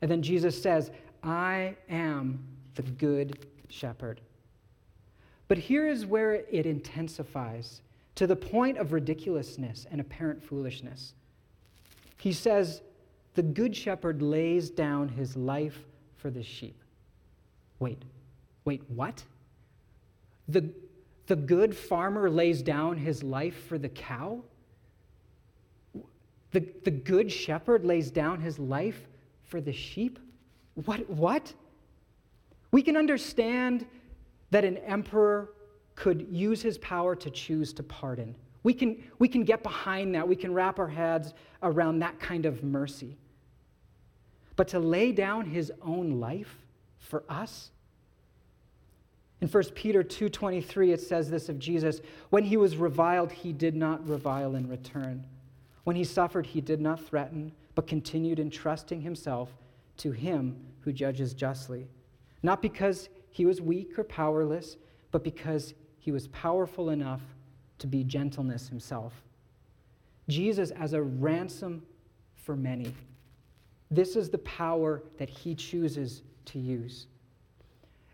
And 0.00 0.08
then 0.08 0.22
Jesus 0.22 0.62
says, 0.62 0.92
I 1.24 1.74
am 1.88 2.46
the 2.76 2.82
good 2.82 3.46
shepherd. 3.68 4.20
But 5.48 5.58
here 5.58 5.88
is 5.88 6.06
where 6.06 6.34
it 6.34 6.66
intensifies 6.66 7.82
to 8.14 8.28
the 8.28 8.36
point 8.36 8.78
of 8.78 8.92
ridiculousness 8.92 9.88
and 9.90 10.00
apparent 10.00 10.40
foolishness. 10.40 11.14
He 12.18 12.32
says, 12.32 12.82
the 13.36 13.42
good 13.42 13.76
shepherd 13.76 14.22
lays 14.22 14.70
down 14.70 15.08
his 15.08 15.36
life 15.36 15.78
for 16.16 16.30
the 16.30 16.42
sheep. 16.42 16.82
Wait, 17.78 18.02
wait, 18.64 18.82
what? 18.88 19.22
The, 20.48 20.64
the 21.26 21.36
good 21.36 21.76
farmer 21.76 22.30
lays 22.30 22.62
down 22.62 22.96
his 22.96 23.22
life 23.22 23.66
for 23.68 23.76
the 23.76 23.90
cow? 23.90 24.42
The, 26.52 26.66
the 26.84 26.90
good 26.90 27.30
shepherd 27.30 27.84
lays 27.84 28.10
down 28.10 28.40
his 28.40 28.58
life 28.58 29.06
for 29.44 29.60
the 29.60 29.72
sheep? 29.72 30.18
What? 30.86 31.08
What? 31.10 31.52
We 32.70 32.80
can 32.80 32.96
understand 32.96 33.84
that 34.50 34.64
an 34.64 34.78
emperor 34.78 35.50
could 35.94 36.26
use 36.30 36.62
his 36.62 36.78
power 36.78 37.14
to 37.16 37.30
choose 37.30 37.74
to 37.74 37.82
pardon. 37.82 38.34
We 38.62 38.72
can, 38.72 39.02
we 39.18 39.28
can 39.28 39.44
get 39.44 39.62
behind 39.62 40.14
that. 40.14 40.26
We 40.26 40.36
can 40.36 40.54
wrap 40.54 40.78
our 40.78 40.88
heads 40.88 41.34
around 41.62 41.98
that 41.98 42.18
kind 42.18 42.46
of 42.46 42.64
mercy. 42.64 43.16
But 44.56 44.68
to 44.68 44.78
lay 44.78 45.12
down 45.12 45.46
his 45.46 45.70
own 45.82 46.18
life 46.18 46.64
for 46.98 47.22
us? 47.28 47.70
In 49.40 49.48
1 49.48 49.74
Peter 49.74 50.02
2:23 50.02 50.92
it 50.92 51.00
says 51.00 51.30
this 51.30 51.48
of 51.48 51.58
Jesus, 51.58 52.00
when 52.30 52.44
he 52.44 52.56
was 52.56 52.76
reviled 52.76 53.30
he 53.30 53.52
did 53.52 53.76
not 53.76 54.06
revile 54.08 54.54
in 54.54 54.68
return. 54.68 55.24
When 55.84 55.94
he 55.94 56.04
suffered 56.04 56.46
he 56.46 56.60
did 56.60 56.80
not 56.80 57.00
threaten, 57.00 57.52
but 57.74 57.86
continued 57.86 58.40
entrusting 58.40 59.02
himself 59.02 59.54
to 59.98 60.10
him 60.12 60.56
who 60.80 60.92
judges 60.92 61.34
justly. 61.34 61.86
Not 62.42 62.62
because 62.62 63.08
he 63.30 63.44
was 63.44 63.60
weak 63.60 63.98
or 63.98 64.04
powerless, 64.04 64.78
but 65.10 65.22
because 65.22 65.74
he 65.98 66.10
was 66.10 66.28
powerful 66.28 66.90
enough 66.90 67.22
to 67.78 67.86
be 67.86 68.04
gentleness 68.04 68.68
himself. 68.68 69.22
Jesus 70.28 70.70
as 70.70 70.94
a 70.94 71.02
ransom 71.02 71.82
for 72.34 72.56
many. 72.56 72.94
This 73.90 74.16
is 74.16 74.30
the 74.30 74.38
power 74.38 75.02
that 75.18 75.28
he 75.28 75.54
chooses 75.54 76.22
to 76.46 76.58
use. 76.58 77.06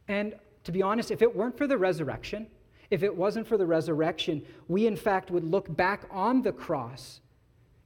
And 0.09 0.35
to 0.65 0.73
be 0.73 0.83
honest, 0.83 1.11
if 1.11 1.23
it 1.23 1.35
weren't 1.35 1.57
for 1.57 1.67
the 1.67 1.79
resurrection, 1.79 2.47
if 2.91 3.03
it 3.03 3.15
wasn't 3.15 3.47
for 3.47 3.57
the 3.57 3.67
resurrection, 3.67 4.43
we 4.69 4.87
in 4.87 4.97
fact 4.97 5.31
would 5.31 5.45
look 5.45 5.75
back 5.77 6.05
on 6.11 6.43
the 6.43 6.53
cross 6.53 7.21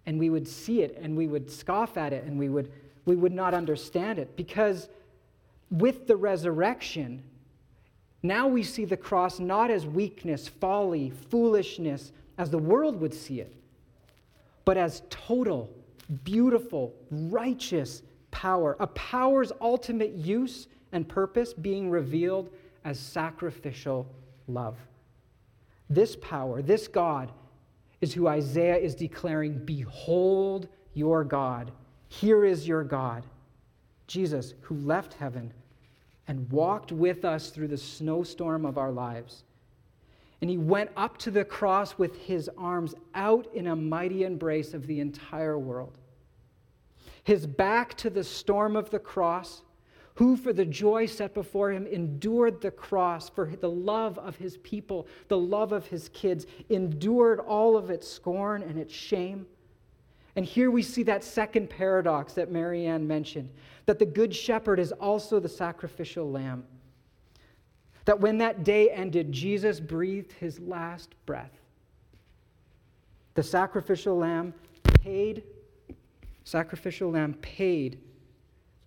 and 0.04 0.18
we 0.18 0.30
would 0.30 0.46
see 0.46 0.82
it 0.82 0.98
and 1.00 1.16
we 1.16 1.26
would 1.26 1.50
scoff 1.50 1.96
at 1.96 2.12
it 2.12 2.24
and 2.24 2.38
we 2.38 2.48
would, 2.48 2.72
we 3.04 3.16
would 3.16 3.32
not 3.32 3.54
understand 3.54 4.18
it. 4.18 4.36
Because 4.36 4.88
with 5.70 6.06
the 6.06 6.16
resurrection, 6.16 7.22
now 8.22 8.48
we 8.48 8.62
see 8.62 8.84
the 8.84 8.96
cross 8.96 9.38
not 9.38 9.70
as 9.70 9.86
weakness, 9.86 10.48
folly, 10.48 11.10
foolishness, 11.30 12.12
as 12.38 12.50
the 12.50 12.58
world 12.58 13.00
would 13.00 13.14
see 13.14 13.40
it, 13.40 13.54
but 14.64 14.76
as 14.76 15.02
total 15.08 15.70
beautiful, 16.24 16.94
righteous 17.10 18.02
power, 18.30 18.76
a 18.80 18.86
power's 18.88 19.52
ultimate 19.60 20.12
use 20.12 20.68
and 20.92 21.08
purpose 21.08 21.52
being 21.52 21.90
revealed 21.90 22.50
as 22.84 22.98
sacrificial 22.98 24.06
love. 24.46 24.76
This 25.88 26.16
power, 26.16 26.62
this 26.62 26.88
God, 26.88 27.32
is 28.00 28.12
who 28.12 28.28
Isaiah 28.28 28.76
is 28.76 28.94
declaring 28.94 29.64
Behold 29.64 30.68
your 30.94 31.24
God. 31.24 31.72
Here 32.08 32.44
is 32.44 32.66
your 32.66 32.84
God. 32.84 33.24
Jesus, 34.06 34.54
who 34.60 34.76
left 34.76 35.14
heaven 35.14 35.52
and 36.28 36.50
walked 36.50 36.92
with 36.92 37.24
us 37.24 37.50
through 37.50 37.68
the 37.68 37.76
snowstorm 37.76 38.64
of 38.64 38.78
our 38.78 38.92
lives 38.92 39.44
and 40.40 40.50
he 40.50 40.58
went 40.58 40.90
up 40.96 41.16
to 41.18 41.30
the 41.30 41.44
cross 41.44 41.96
with 41.98 42.16
his 42.16 42.50
arms 42.58 42.94
out 43.14 43.46
in 43.54 43.68
a 43.68 43.76
mighty 43.76 44.24
embrace 44.24 44.74
of 44.74 44.86
the 44.86 45.00
entire 45.00 45.58
world. 45.58 45.98
His 47.24 47.46
back 47.46 47.94
to 47.98 48.10
the 48.10 48.22
storm 48.22 48.76
of 48.76 48.90
the 48.90 48.98
cross, 48.98 49.62
who 50.14 50.36
for 50.36 50.52
the 50.52 50.64
joy 50.64 51.06
set 51.06 51.34
before 51.34 51.72
him 51.72 51.86
endured 51.86 52.60
the 52.60 52.70
cross 52.70 53.28
for 53.28 53.46
the 53.60 53.68
love 53.68 54.18
of 54.18 54.36
his 54.36 54.56
people, 54.58 55.06
the 55.28 55.38
love 55.38 55.72
of 55.72 55.86
his 55.86 56.08
kids, 56.10 56.46
endured 56.68 57.40
all 57.40 57.76
of 57.76 57.90
its 57.90 58.08
scorn 58.08 58.62
and 58.62 58.78
its 58.78 58.94
shame. 58.94 59.46
And 60.36 60.44
here 60.44 60.70
we 60.70 60.82
see 60.82 61.02
that 61.04 61.24
second 61.24 61.68
paradox 61.68 62.34
that 62.34 62.50
Marianne 62.50 63.06
mentioned 63.06 63.50
that 63.86 63.98
the 63.98 64.06
Good 64.06 64.34
Shepherd 64.34 64.78
is 64.78 64.92
also 64.92 65.40
the 65.40 65.48
sacrificial 65.48 66.30
lamb. 66.30 66.64
That 68.06 68.20
when 68.20 68.38
that 68.38 68.64
day 68.64 68.90
ended, 68.90 69.32
Jesus 69.32 69.78
breathed 69.78 70.32
his 70.32 70.58
last 70.58 71.14
breath. 71.26 71.52
The 73.34 73.42
sacrificial 73.42 74.16
lamb 74.16 74.54
paid, 75.02 75.42
sacrificial 76.44 77.10
lamb 77.10 77.34
paid 77.34 77.98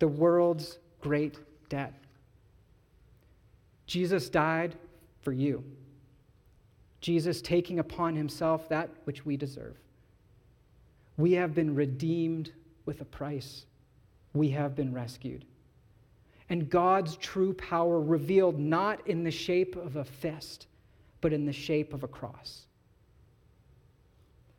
the 0.00 0.08
world's 0.08 0.78
great 1.00 1.38
debt. 1.68 1.94
Jesus 3.86 4.28
died 4.28 4.74
for 5.22 5.32
you. 5.32 5.62
Jesus 7.00 7.42
taking 7.42 7.78
upon 7.78 8.16
himself 8.16 8.68
that 8.68 8.90
which 9.04 9.24
we 9.24 9.36
deserve. 9.36 9.76
We 11.16 11.32
have 11.32 11.54
been 11.54 11.74
redeemed 11.74 12.52
with 12.86 13.00
a 13.00 13.04
price. 13.04 13.66
We 14.32 14.50
have 14.50 14.74
been 14.74 14.92
rescued. 14.92 15.44
And 16.50 16.68
God's 16.68 17.16
true 17.16 17.54
power 17.54 18.00
revealed 18.00 18.58
not 18.58 19.06
in 19.06 19.24
the 19.24 19.30
shape 19.30 19.76
of 19.76 19.96
a 19.96 20.04
fist, 20.04 20.66
but 21.20 21.32
in 21.32 21.46
the 21.46 21.52
shape 21.52 21.94
of 21.94 22.02
a 22.02 22.08
cross. 22.08 22.66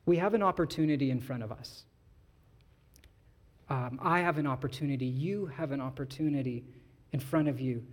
We 0.06 0.18
have 0.18 0.34
an 0.34 0.42
opportunity 0.42 1.12
in 1.12 1.20
front 1.20 1.44
of 1.44 1.52
us. 1.52 1.84
Um, 3.70 4.00
I 4.02 4.20
have 4.20 4.38
an 4.38 4.48
opportunity. 4.48 5.06
You 5.06 5.46
have 5.46 5.72
an 5.72 5.80
opportunity 5.80 6.64
in 7.12 7.20
front 7.20 7.48
of 7.48 7.60
you 7.60 7.84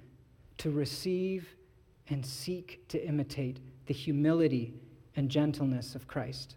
to 0.59 0.71
receive 0.71 1.55
and 2.09 2.25
seek 2.25 2.87
to 2.89 3.05
imitate 3.05 3.59
the 3.87 3.95
humility 3.95 4.75
and 5.17 5.29
gentleness 5.29 5.95
of 5.95 6.07
Christ. 6.07 6.57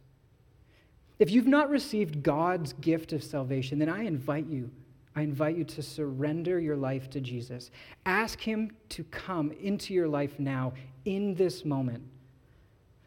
If 1.20 1.30
you've 1.30 1.48
not 1.48 1.70
received 1.70 2.24
God's 2.24 2.74
gift 2.74 3.14
of 3.14 3.24
salvation, 3.24 3.78
then 3.80 3.90
I 3.90 4.06
invite 4.06 4.48
you, 4.48 4.72
I 5.16 5.22
invite 5.22 5.58
you 5.58 5.64
to 5.66 5.82
surrender 5.82 6.60
your 6.60 6.78
life 6.78 7.10
to 7.12 7.20
Jesus. 7.20 7.72
Ask 8.06 8.40
Him 8.40 8.72
to 8.90 9.04
come 9.06 9.52
into 9.52 9.94
your 9.94 10.08
life 10.08 10.40
now, 10.40 10.74
in 11.06 11.36
this 11.36 11.66
moment. 11.66 12.04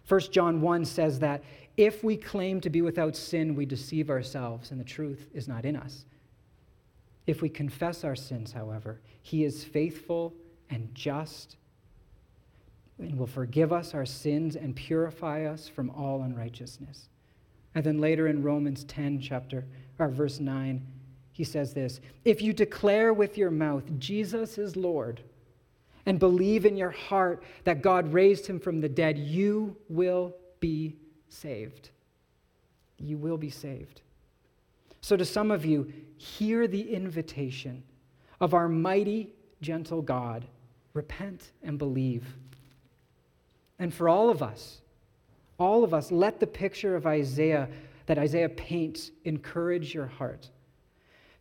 1 0.09 0.21
John 0.33 0.61
1 0.61 0.85
says 0.85 1.19
that 1.21 1.43
if 1.77 2.05
we 2.05 2.17
claim 2.17 2.61
to 2.61 2.71
be 2.71 2.83
without 2.83 3.17
sin, 3.17 3.55
we 3.55 3.65
deceive 3.65 4.11
ourselves, 4.11 4.71
and 4.71 4.79
the 4.79 4.85
truth 4.85 5.29
is 5.33 5.49
not 5.49 5.65
in 5.65 5.77
us. 5.77 6.05
If 7.27 7.41
we 7.41 7.49
confess 7.49 8.05
our 8.05 8.17
sins, 8.17 8.53
however, 8.53 9.01
He 9.23 9.45
is 9.45 9.65
faithful 9.65 10.35
and 10.69 10.95
just 10.95 11.57
and 12.99 13.19
will 13.19 13.27
forgive 13.27 13.73
us 13.73 13.95
our 13.95 14.07
sins 14.07 14.57
and 14.57 14.77
purify 14.77 15.47
us 15.47 15.67
from 15.69 15.91
all 15.91 16.23
unrighteousness. 16.23 17.09
And 17.75 17.85
then 17.85 17.99
later 17.99 18.29
in 18.29 18.43
Romans 18.43 18.85
10, 18.85 19.21
chapter, 19.21 19.65
or 19.99 20.09
verse 20.09 20.39
9, 20.39 20.87
he 21.35 21.45
says 21.45 21.75
this 21.75 22.01
If 22.25 22.41
you 22.41 22.53
declare 22.53 23.13
with 23.13 23.37
your 23.37 23.51
mouth, 23.51 23.83
Jesus 23.99 24.57
is 24.57 24.77
Lord, 24.77 25.21
and 26.07 26.19
believe 26.19 26.65
in 26.65 26.77
your 26.77 26.93
heart 26.93 27.43
that 27.65 27.83
God 27.83 28.13
raised 28.13 28.47
him 28.47 28.61
from 28.61 28.81
the 28.81 28.89
dead, 28.89 29.19
you 29.19 29.77
will 29.89 30.35
be 30.61 30.97
saved. 31.29 31.91
You 32.99 33.19
will 33.19 33.37
be 33.37 33.51
saved. 33.51 34.01
So, 35.01 35.17
to 35.17 35.25
some 35.25 35.51
of 35.51 35.67
you, 35.67 35.93
hear 36.17 36.69
the 36.69 36.95
invitation 36.95 37.83
of 38.41 38.55
our 38.55 38.69
mighty, 38.69 39.33
gentle 39.61 40.03
God 40.03 40.47
repent 40.95 41.51
and 41.65 41.79
believe. 41.79 42.25
And 43.81 43.93
for 43.93 44.09
all 44.09 44.31
of 44.31 44.41
us, 44.41 44.81
all 45.59 45.83
of 45.83 45.93
us, 45.93 46.13
let 46.13 46.39
the 46.39 46.47
picture 46.47 46.95
of 46.95 47.07
Isaiah 47.07 47.69
that 48.07 48.19
Isaiah 48.19 48.49
paints 48.49 49.11
encourage 49.25 49.93
your 49.93 50.07
heart. 50.07 50.49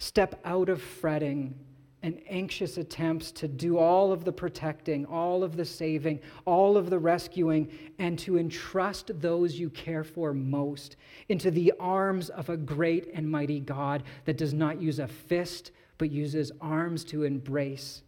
Step 0.03 0.37
out 0.43 0.67
of 0.67 0.81
fretting 0.81 1.57
and 2.01 2.19
anxious 2.27 2.77
attempts 2.77 3.31
to 3.31 3.47
do 3.47 3.77
all 3.77 4.11
of 4.11 4.25
the 4.25 4.33
protecting, 4.33 5.05
all 5.05 5.45
of 5.45 5.55
the 5.55 5.63
saving, 5.63 6.19
all 6.43 6.75
of 6.75 6.89
the 6.89 6.99
rescuing, 6.99 7.71
and 7.99 8.19
to 8.19 8.37
entrust 8.37 9.11
those 9.21 9.57
you 9.57 9.69
care 9.69 10.03
for 10.03 10.33
most 10.33 10.97
into 11.29 11.49
the 11.49 11.71
arms 11.79 12.29
of 12.29 12.49
a 12.49 12.57
great 12.57 13.11
and 13.13 13.31
mighty 13.31 13.61
God 13.61 14.03
that 14.25 14.37
does 14.37 14.53
not 14.53 14.81
use 14.81 14.99
a 14.99 15.07
fist, 15.07 15.71
but 15.97 16.11
uses 16.11 16.51
arms 16.59 17.05
to 17.05 17.23
embrace. 17.23 18.03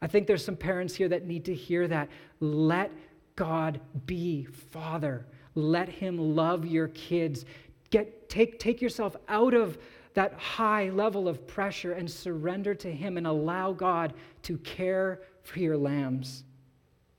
I 0.00 0.06
think 0.06 0.26
there's 0.26 0.44
some 0.44 0.56
parents 0.56 0.94
here 0.94 1.10
that 1.10 1.26
need 1.26 1.44
to 1.44 1.54
hear 1.54 1.86
that. 1.88 2.08
Let 2.40 2.90
God 3.36 3.80
be 4.06 4.44
Father. 4.44 5.26
Let 5.54 5.90
Him 5.90 6.34
love 6.34 6.64
your 6.64 6.88
kids. 6.88 7.44
Get, 7.90 8.30
take, 8.30 8.58
take 8.58 8.80
yourself 8.80 9.14
out 9.28 9.52
of 9.52 9.76
that 10.16 10.32
high 10.32 10.88
level 10.88 11.28
of 11.28 11.46
pressure 11.46 11.92
and 11.92 12.10
surrender 12.10 12.74
to 12.74 12.90
Him 12.90 13.18
and 13.18 13.26
allow 13.26 13.72
God 13.72 14.14
to 14.44 14.56
care 14.58 15.20
for 15.42 15.58
your 15.58 15.76
lambs. 15.76 16.42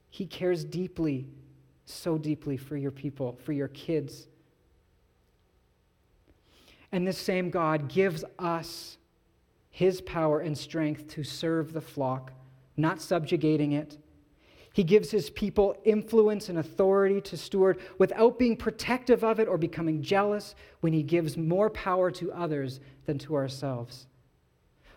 He 0.09 0.25
cares 0.25 0.65
deeply, 0.65 1.27
so 1.85 2.17
deeply 2.17 2.57
for 2.57 2.75
your 2.75 2.89
people, 2.89 3.37
for 3.43 3.53
your 3.53 3.67
kids. 3.67 4.27
And 6.91 7.07
this 7.07 7.19
same 7.19 7.51
God 7.51 7.87
gives 7.87 8.25
us 8.39 8.97
His 9.69 10.01
power 10.01 10.39
and 10.39 10.57
strength 10.57 11.07
to 11.09 11.23
serve 11.23 11.73
the 11.73 11.81
flock, 11.81 12.31
not 12.77 12.99
subjugating 12.99 13.73
it 13.73 13.99
he 14.77 14.83
gives 14.83 15.09
his 15.09 15.31
people 15.31 15.75
influence 15.85 16.49
and 16.49 16.59
authority 16.59 17.19
to 17.19 17.35
steward 17.35 17.79
without 17.97 18.37
being 18.37 18.55
protective 18.55 19.23
of 19.23 19.39
it 19.39 19.47
or 19.47 19.57
becoming 19.57 20.03
jealous 20.03 20.53
when 20.81 20.93
he 20.93 21.01
gives 21.01 21.35
more 21.35 21.67
power 21.71 22.11
to 22.11 22.31
others 22.31 22.79
than 23.07 23.17
to 23.17 23.33
ourselves. 23.33 24.05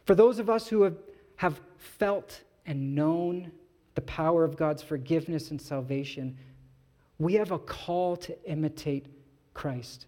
For 0.04 0.14
those 0.14 0.38
of 0.38 0.50
us 0.50 0.68
who 0.68 0.82
have, 0.82 0.98
have 1.36 1.62
felt 1.78 2.42
and 2.66 2.94
known 2.94 3.52
the 3.94 4.02
power 4.02 4.44
of 4.44 4.54
God's 4.54 4.82
forgiveness 4.82 5.50
and 5.50 5.58
salvation, 5.58 6.36
we 7.18 7.32
have 7.32 7.50
a 7.50 7.58
call 7.58 8.18
to 8.18 8.36
imitate 8.44 9.06
Christ, 9.54 10.04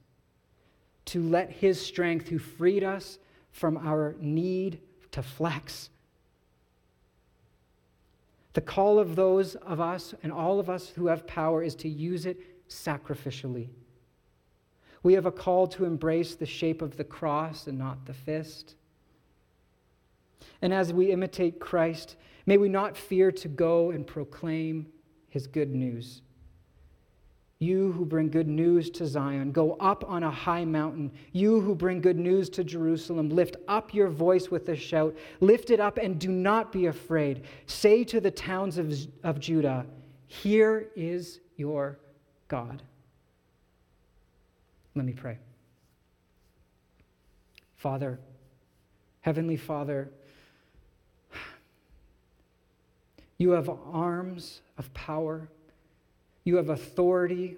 to 1.07 1.23
let 1.23 1.51
his 1.51 1.81
strength, 1.81 2.29
who 2.29 2.39
freed 2.39 2.85
us 2.85 3.19
from 3.53 3.79
our 3.79 4.17
need 4.21 4.81
to 5.13 5.23
flex, 5.23 5.89
the 8.53 8.61
call 8.61 8.99
of 8.99 9.17
those 9.17 9.55
of 9.57 9.81
us 9.81 10.15
and 10.23 10.33
all 10.33 10.61
of 10.61 10.69
us 10.69 10.89
who 10.89 11.07
have 11.07 11.27
power 11.27 11.63
is 11.63 11.75
to 11.77 11.89
use 11.89 12.27
it 12.27 12.69
sacrificially. 12.69 13.69
We 15.03 15.15
have 15.15 15.27
a 15.27 15.33
call 15.33 15.67
to 15.69 15.85
embrace 15.85 16.35
the 16.35 16.47
shape 16.47 16.83
of 16.83 16.97
the 16.97 17.05
cross 17.05 17.67
and 17.67 17.79
not 17.79 18.07
the 18.07 18.15
fist. 18.15 18.77
And 20.61 20.73
as 20.73 20.93
we 20.93 21.11
imitate 21.11 21.61
Christ, 21.61 22.17
may 22.47 22.57
we 22.57 22.69
not 22.69 22.97
fear 22.97 23.33
to 23.33 23.49
go 23.49 23.91
and 23.91 24.07
proclaim 24.07 24.87
his 25.29 25.47
good 25.47 25.75
news. 25.75 26.23
You 27.63 27.93
who 27.93 28.05
bring 28.05 28.29
good 28.29 28.49
news 28.49 28.91
to 28.91 29.07
Zion, 29.07 29.53
go 29.53 29.75
up 29.75 30.05
on 30.09 30.25
a 30.25 30.31
high 30.33 30.65
mountain. 30.65 31.13
You 31.31 31.61
who 31.61 31.77
bring 31.77 32.01
good 32.01 32.19
news 32.19 32.51
to 32.51 32.65
Jerusalem, 32.65 33.29
lift 33.29 33.55
up 33.69 33.95
your 33.95 34.09
voice 34.09 34.51
with 34.51 34.69
a 34.69 34.75
shout. 34.75 35.17
Lift 35.39 35.71
it 35.71 35.79
up 35.79 35.97
and 35.97 36.19
do 36.19 36.33
not 36.33 36.73
be 36.73 36.87
afraid. 36.87 37.45
Say 37.67 38.03
to 38.03 38.21
the 38.21 38.33
towns 38.33 38.79
of, 38.79 38.93
of 39.23 39.39
Judah, 39.39 39.87
Here 40.27 40.89
is 40.97 41.39
your 41.57 42.01
God. 42.49 42.83
Let 44.97 45.05
me 45.05 45.13
pray. 45.13 45.39
Father, 47.77 48.19
Heavenly 49.21 49.57
Father, 49.57 50.11
you 53.39 53.51
have 53.51 53.71
arms 53.93 54.63
of 54.79 54.93
power. 54.95 55.49
You 56.45 56.57
have 56.57 56.71
authority, 56.71 57.57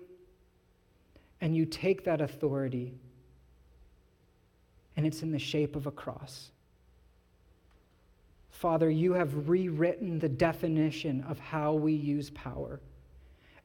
and 1.41 1.57
you 1.57 1.65
take 1.67 2.05
that 2.05 2.21
authority, 2.21 2.95
and 4.97 5.07
it's 5.07 5.23
in 5.23 5.33
the 5.33 5.39
shape 5.39 5.77
of 5.77 5.87
a 5.87 5.91
cross. 5.91 6.51
Father, 8.51 8.89
you 8.89 9.13
have 9.13 9.49
rewritten 9.49 10.19
the 10.19 10.29
definition 10.29 11.23
of 11.29 11.39
how 11.39 11.75
we 11.75 11.93
use 11.93 12.31
power. 12.31 12.81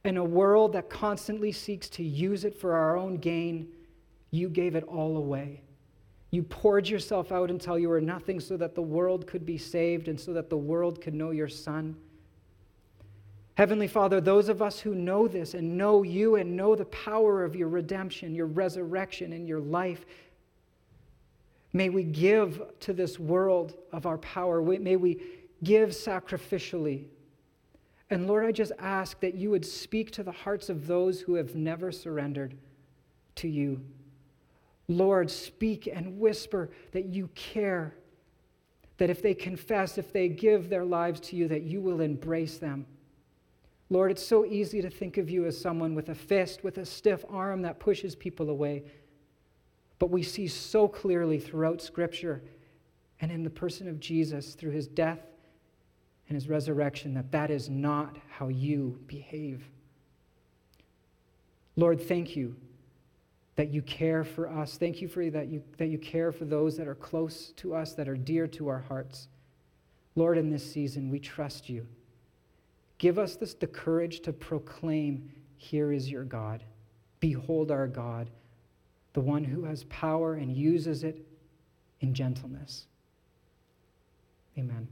In 0.03 0.17
a 0.17 0.23
world 0.23 0.73
that 0.73 0.89
constantly 0.89 1.51
seeks 1.51 1.89
to 1.89 2.03
use 2.03 2.43
it 2.43 2.59
for 2.59 2.75
our 2.75 2.97
own 2.97 3.17
gain, 3.17 3.67
you 4.31 4.49
gave 4.49 4.75
it 4.75 4.83
all 4.85 5.17
away. 5.17 5.61
You 6.31 6.43
poured 6.43 6.87
yourself 6.87 7.31
out 7.31 7.49
until 7.49 7.79
you 7.79 7.89
were 7.89 8.01
nothing 8.01 8.39
so 8.39 8.55
that 8.57 8.75
the 8.75 8.81
world 8.81 9.25
could 9.25 9.45
be 9.45 9.57
saved 9.57 10.07
and 10.07 10.19
so 10.19 10.31
that 10.33 10.49
the 10.49 10.57
world 10.57 11.01
could 11.01 11.13
know 11.13 11.31
your 11.31 11.47
Son. 11.47 11.95
Heavenly 13.59 13.89
Father, 13.89 14.21
those 14.21 14.47
of 14.47 14.61
us 14.61 14.79
who 14.79 14.95
know 14.95 15.27
this 15.27 15.53
and 15.53 15.77
know 15.77 16.03
you 16.03 16.37
and 16.37 16.55
know 16.55 16.77
the 16.77 16.85
power 16.85 17.43
of 17.43 17.57
your 17.57 17.67
redemption, 17.67 18.33
your 18.33 18.45
resurrection, 18.45 19.33
and 19.33 19.45
your 19.45 19.59
life, 19.59 20.05
may 21.73 21.89
we 21.89 22.03
give 22.03 22.61
to 22.79 22.93
this 22.93 23.19
world 23.19 23.75
of 23.91 24.05
our 24.05 24.17
power. 24.19 24.61
May 24.61 24.95
we 24.95 25.21
give 25.61 25.89
sacrificially. 25.89 27.07
And 28.09 28.27
Lord, 28.27 28.45
I 28.45 28.53
just 28.53 28.71
ask 28.79 29.19
that 29.19 29.35
you 29.35 29.49
would 29.49 29.65
speak 29.65 30.11
to 30.11 30.23
the 30.23 30.31
hearts 30.31 30.69
of 30.69 30.87
those 30.87 31.19
who 31.19 31.33
have 31.33 31.53
never 31.53 31.91
surrendered 31.91 32.55
to 33.35 33.49
you. 33.49 33.81
Lord, 34.87 35.29
speak 35.29 35.85
and 35.93 36.17
whisper 36.17 36.69
that 36.93 37.07
you 37.07 37.27
care, 37.35 37.93
that 38.99 39.09
if 39.09 39.21
they 39.21 39.33
confess, 39.33 39.97
if 39.97 40.13
they 40.13 40.29
give 40.29 40.69
their 40.69 40.85
lives 40.85 41.19
to 41.19 41.35
you, 41.35 41.49
that 41.49 41.63
you 41.63 41.81
will 41.81 41.99
embrace 41.99 42.57
them. 42.57 42.85
Lord, 43.89 44.11
it's 44.11 44.25
so 44.25 44.45
easy 44.45 44.81
to 44.81 44.89
think 44.89 45.17
of 45.17 45.29
you 45.29 45.45
as 45.45 45.59
someone 45.59 45.95
with 45.95 46.09
a 46.09 46.15
fist, 46.15 46.63
with 46.63 46.77
a 46.77 46.85
stiff 46.85 47.25
arm 47.29 47.63
that 47.63 47.79
pushes 47.79 48.15
people 48.15 48.49
away. 48.49 48.83
But 49.97 50.11
we 50.11 50.23
see 50.23 50.47
so 50.47 50.87
clearly 50.87 51.39
throughout 51.39 51.81
Scripture 51.81 52.43
and 53.19 53.31
in 53.31 53.43
the 53.43 53.49
person 53.49 53.87
of 53.87 53.99
Jesus 53.99 54.53
through 54.53 54.71
his 54.71 54.87
death 54.87 55.19
and 56.27 56.35
his 56.35 56.47
resurrection 56.47 57.13
that 57.15 57.31
that 57.31 57.49
is 57.49 57.69
not 57.69 58.17
how 58.29 58.47
you 58.47 58.99
behave. 59.07 59.67
Lord, 61.75 61.99
thank 61.99 62.35
you 62.35 62.55
that 63.55 63.73
you 63.73 63.81
care 63.81 64.23
for 64.23 64.47
us. 64.47 64.77
Thank 64.77 65.01
you 65.01 65.07
for 65.07 65.29
that 65.29 65.47
you, 65.47 65.61
that 65.77 65.87
you 65.87 65.97
care 65.97 66.31
for 66.31 66.45
those 66.45 66.77
that 66.77 66.87
are 66.87 66.95
close 66.95 67.51
to 67.57 67.75
us, 67.75 67.93
that 67.93 68.07
are 68.07 68.15
dear 68.15 68.47
to 68.47 68.69
our 68.69 68.79
hearts. 68.79 69.27
Lord, 70.15 70.37
in 70.37 70.49
this 70.49 70.71
season, 70.71 71.09
we 71.09 71.19
trust 71.19 71.67
you. 71.67 71.85
Give 72.99 73.17
us 73.17 73.35
this, 73.35 73.55
the 73.55 73.65
courage 73.65 74.19
to 74.21 74.33
proclaim, 74.33 75.31
Here 75.57 75.91
is 75.91 76.09
your 76.09 76.25
God. 76.25 76.63
Behold 77.19 77.71
our 77.71 77.87
God, 77.87 78.29
the 79.13 79.21
one 79.21 79.43
who 79.43 79.63
has 79.63 79.85
power 79.85 80.35
and 80.35 80.55
uses 80.55 81.03
it 81.03 81.25
in 82.01 82.13
gentleness. 82.13 82.85
Amen. 84.57 84.87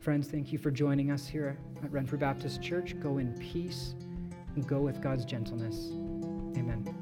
Friends, 0.00 0.28
thank 0.28 0.52
you 0.52 0.58
for 0.58 0.70
joining 0.70 1.10
us 1.10 1.26
here 1.26 1.58
at 1.82 1.92
Renfrew 1.92 2.18
Baptist 2.18 2.62
Church. 2.62 2.98
Go 3.00 3.18
in 3.18 3.32
peace 3.38 3.94
and 4.54 4.66
go 4.66 4.80
with 4.80 5.00
God's 5.00 5.24
gentleness. 5.24 5.90
Amen. 6.56 6.97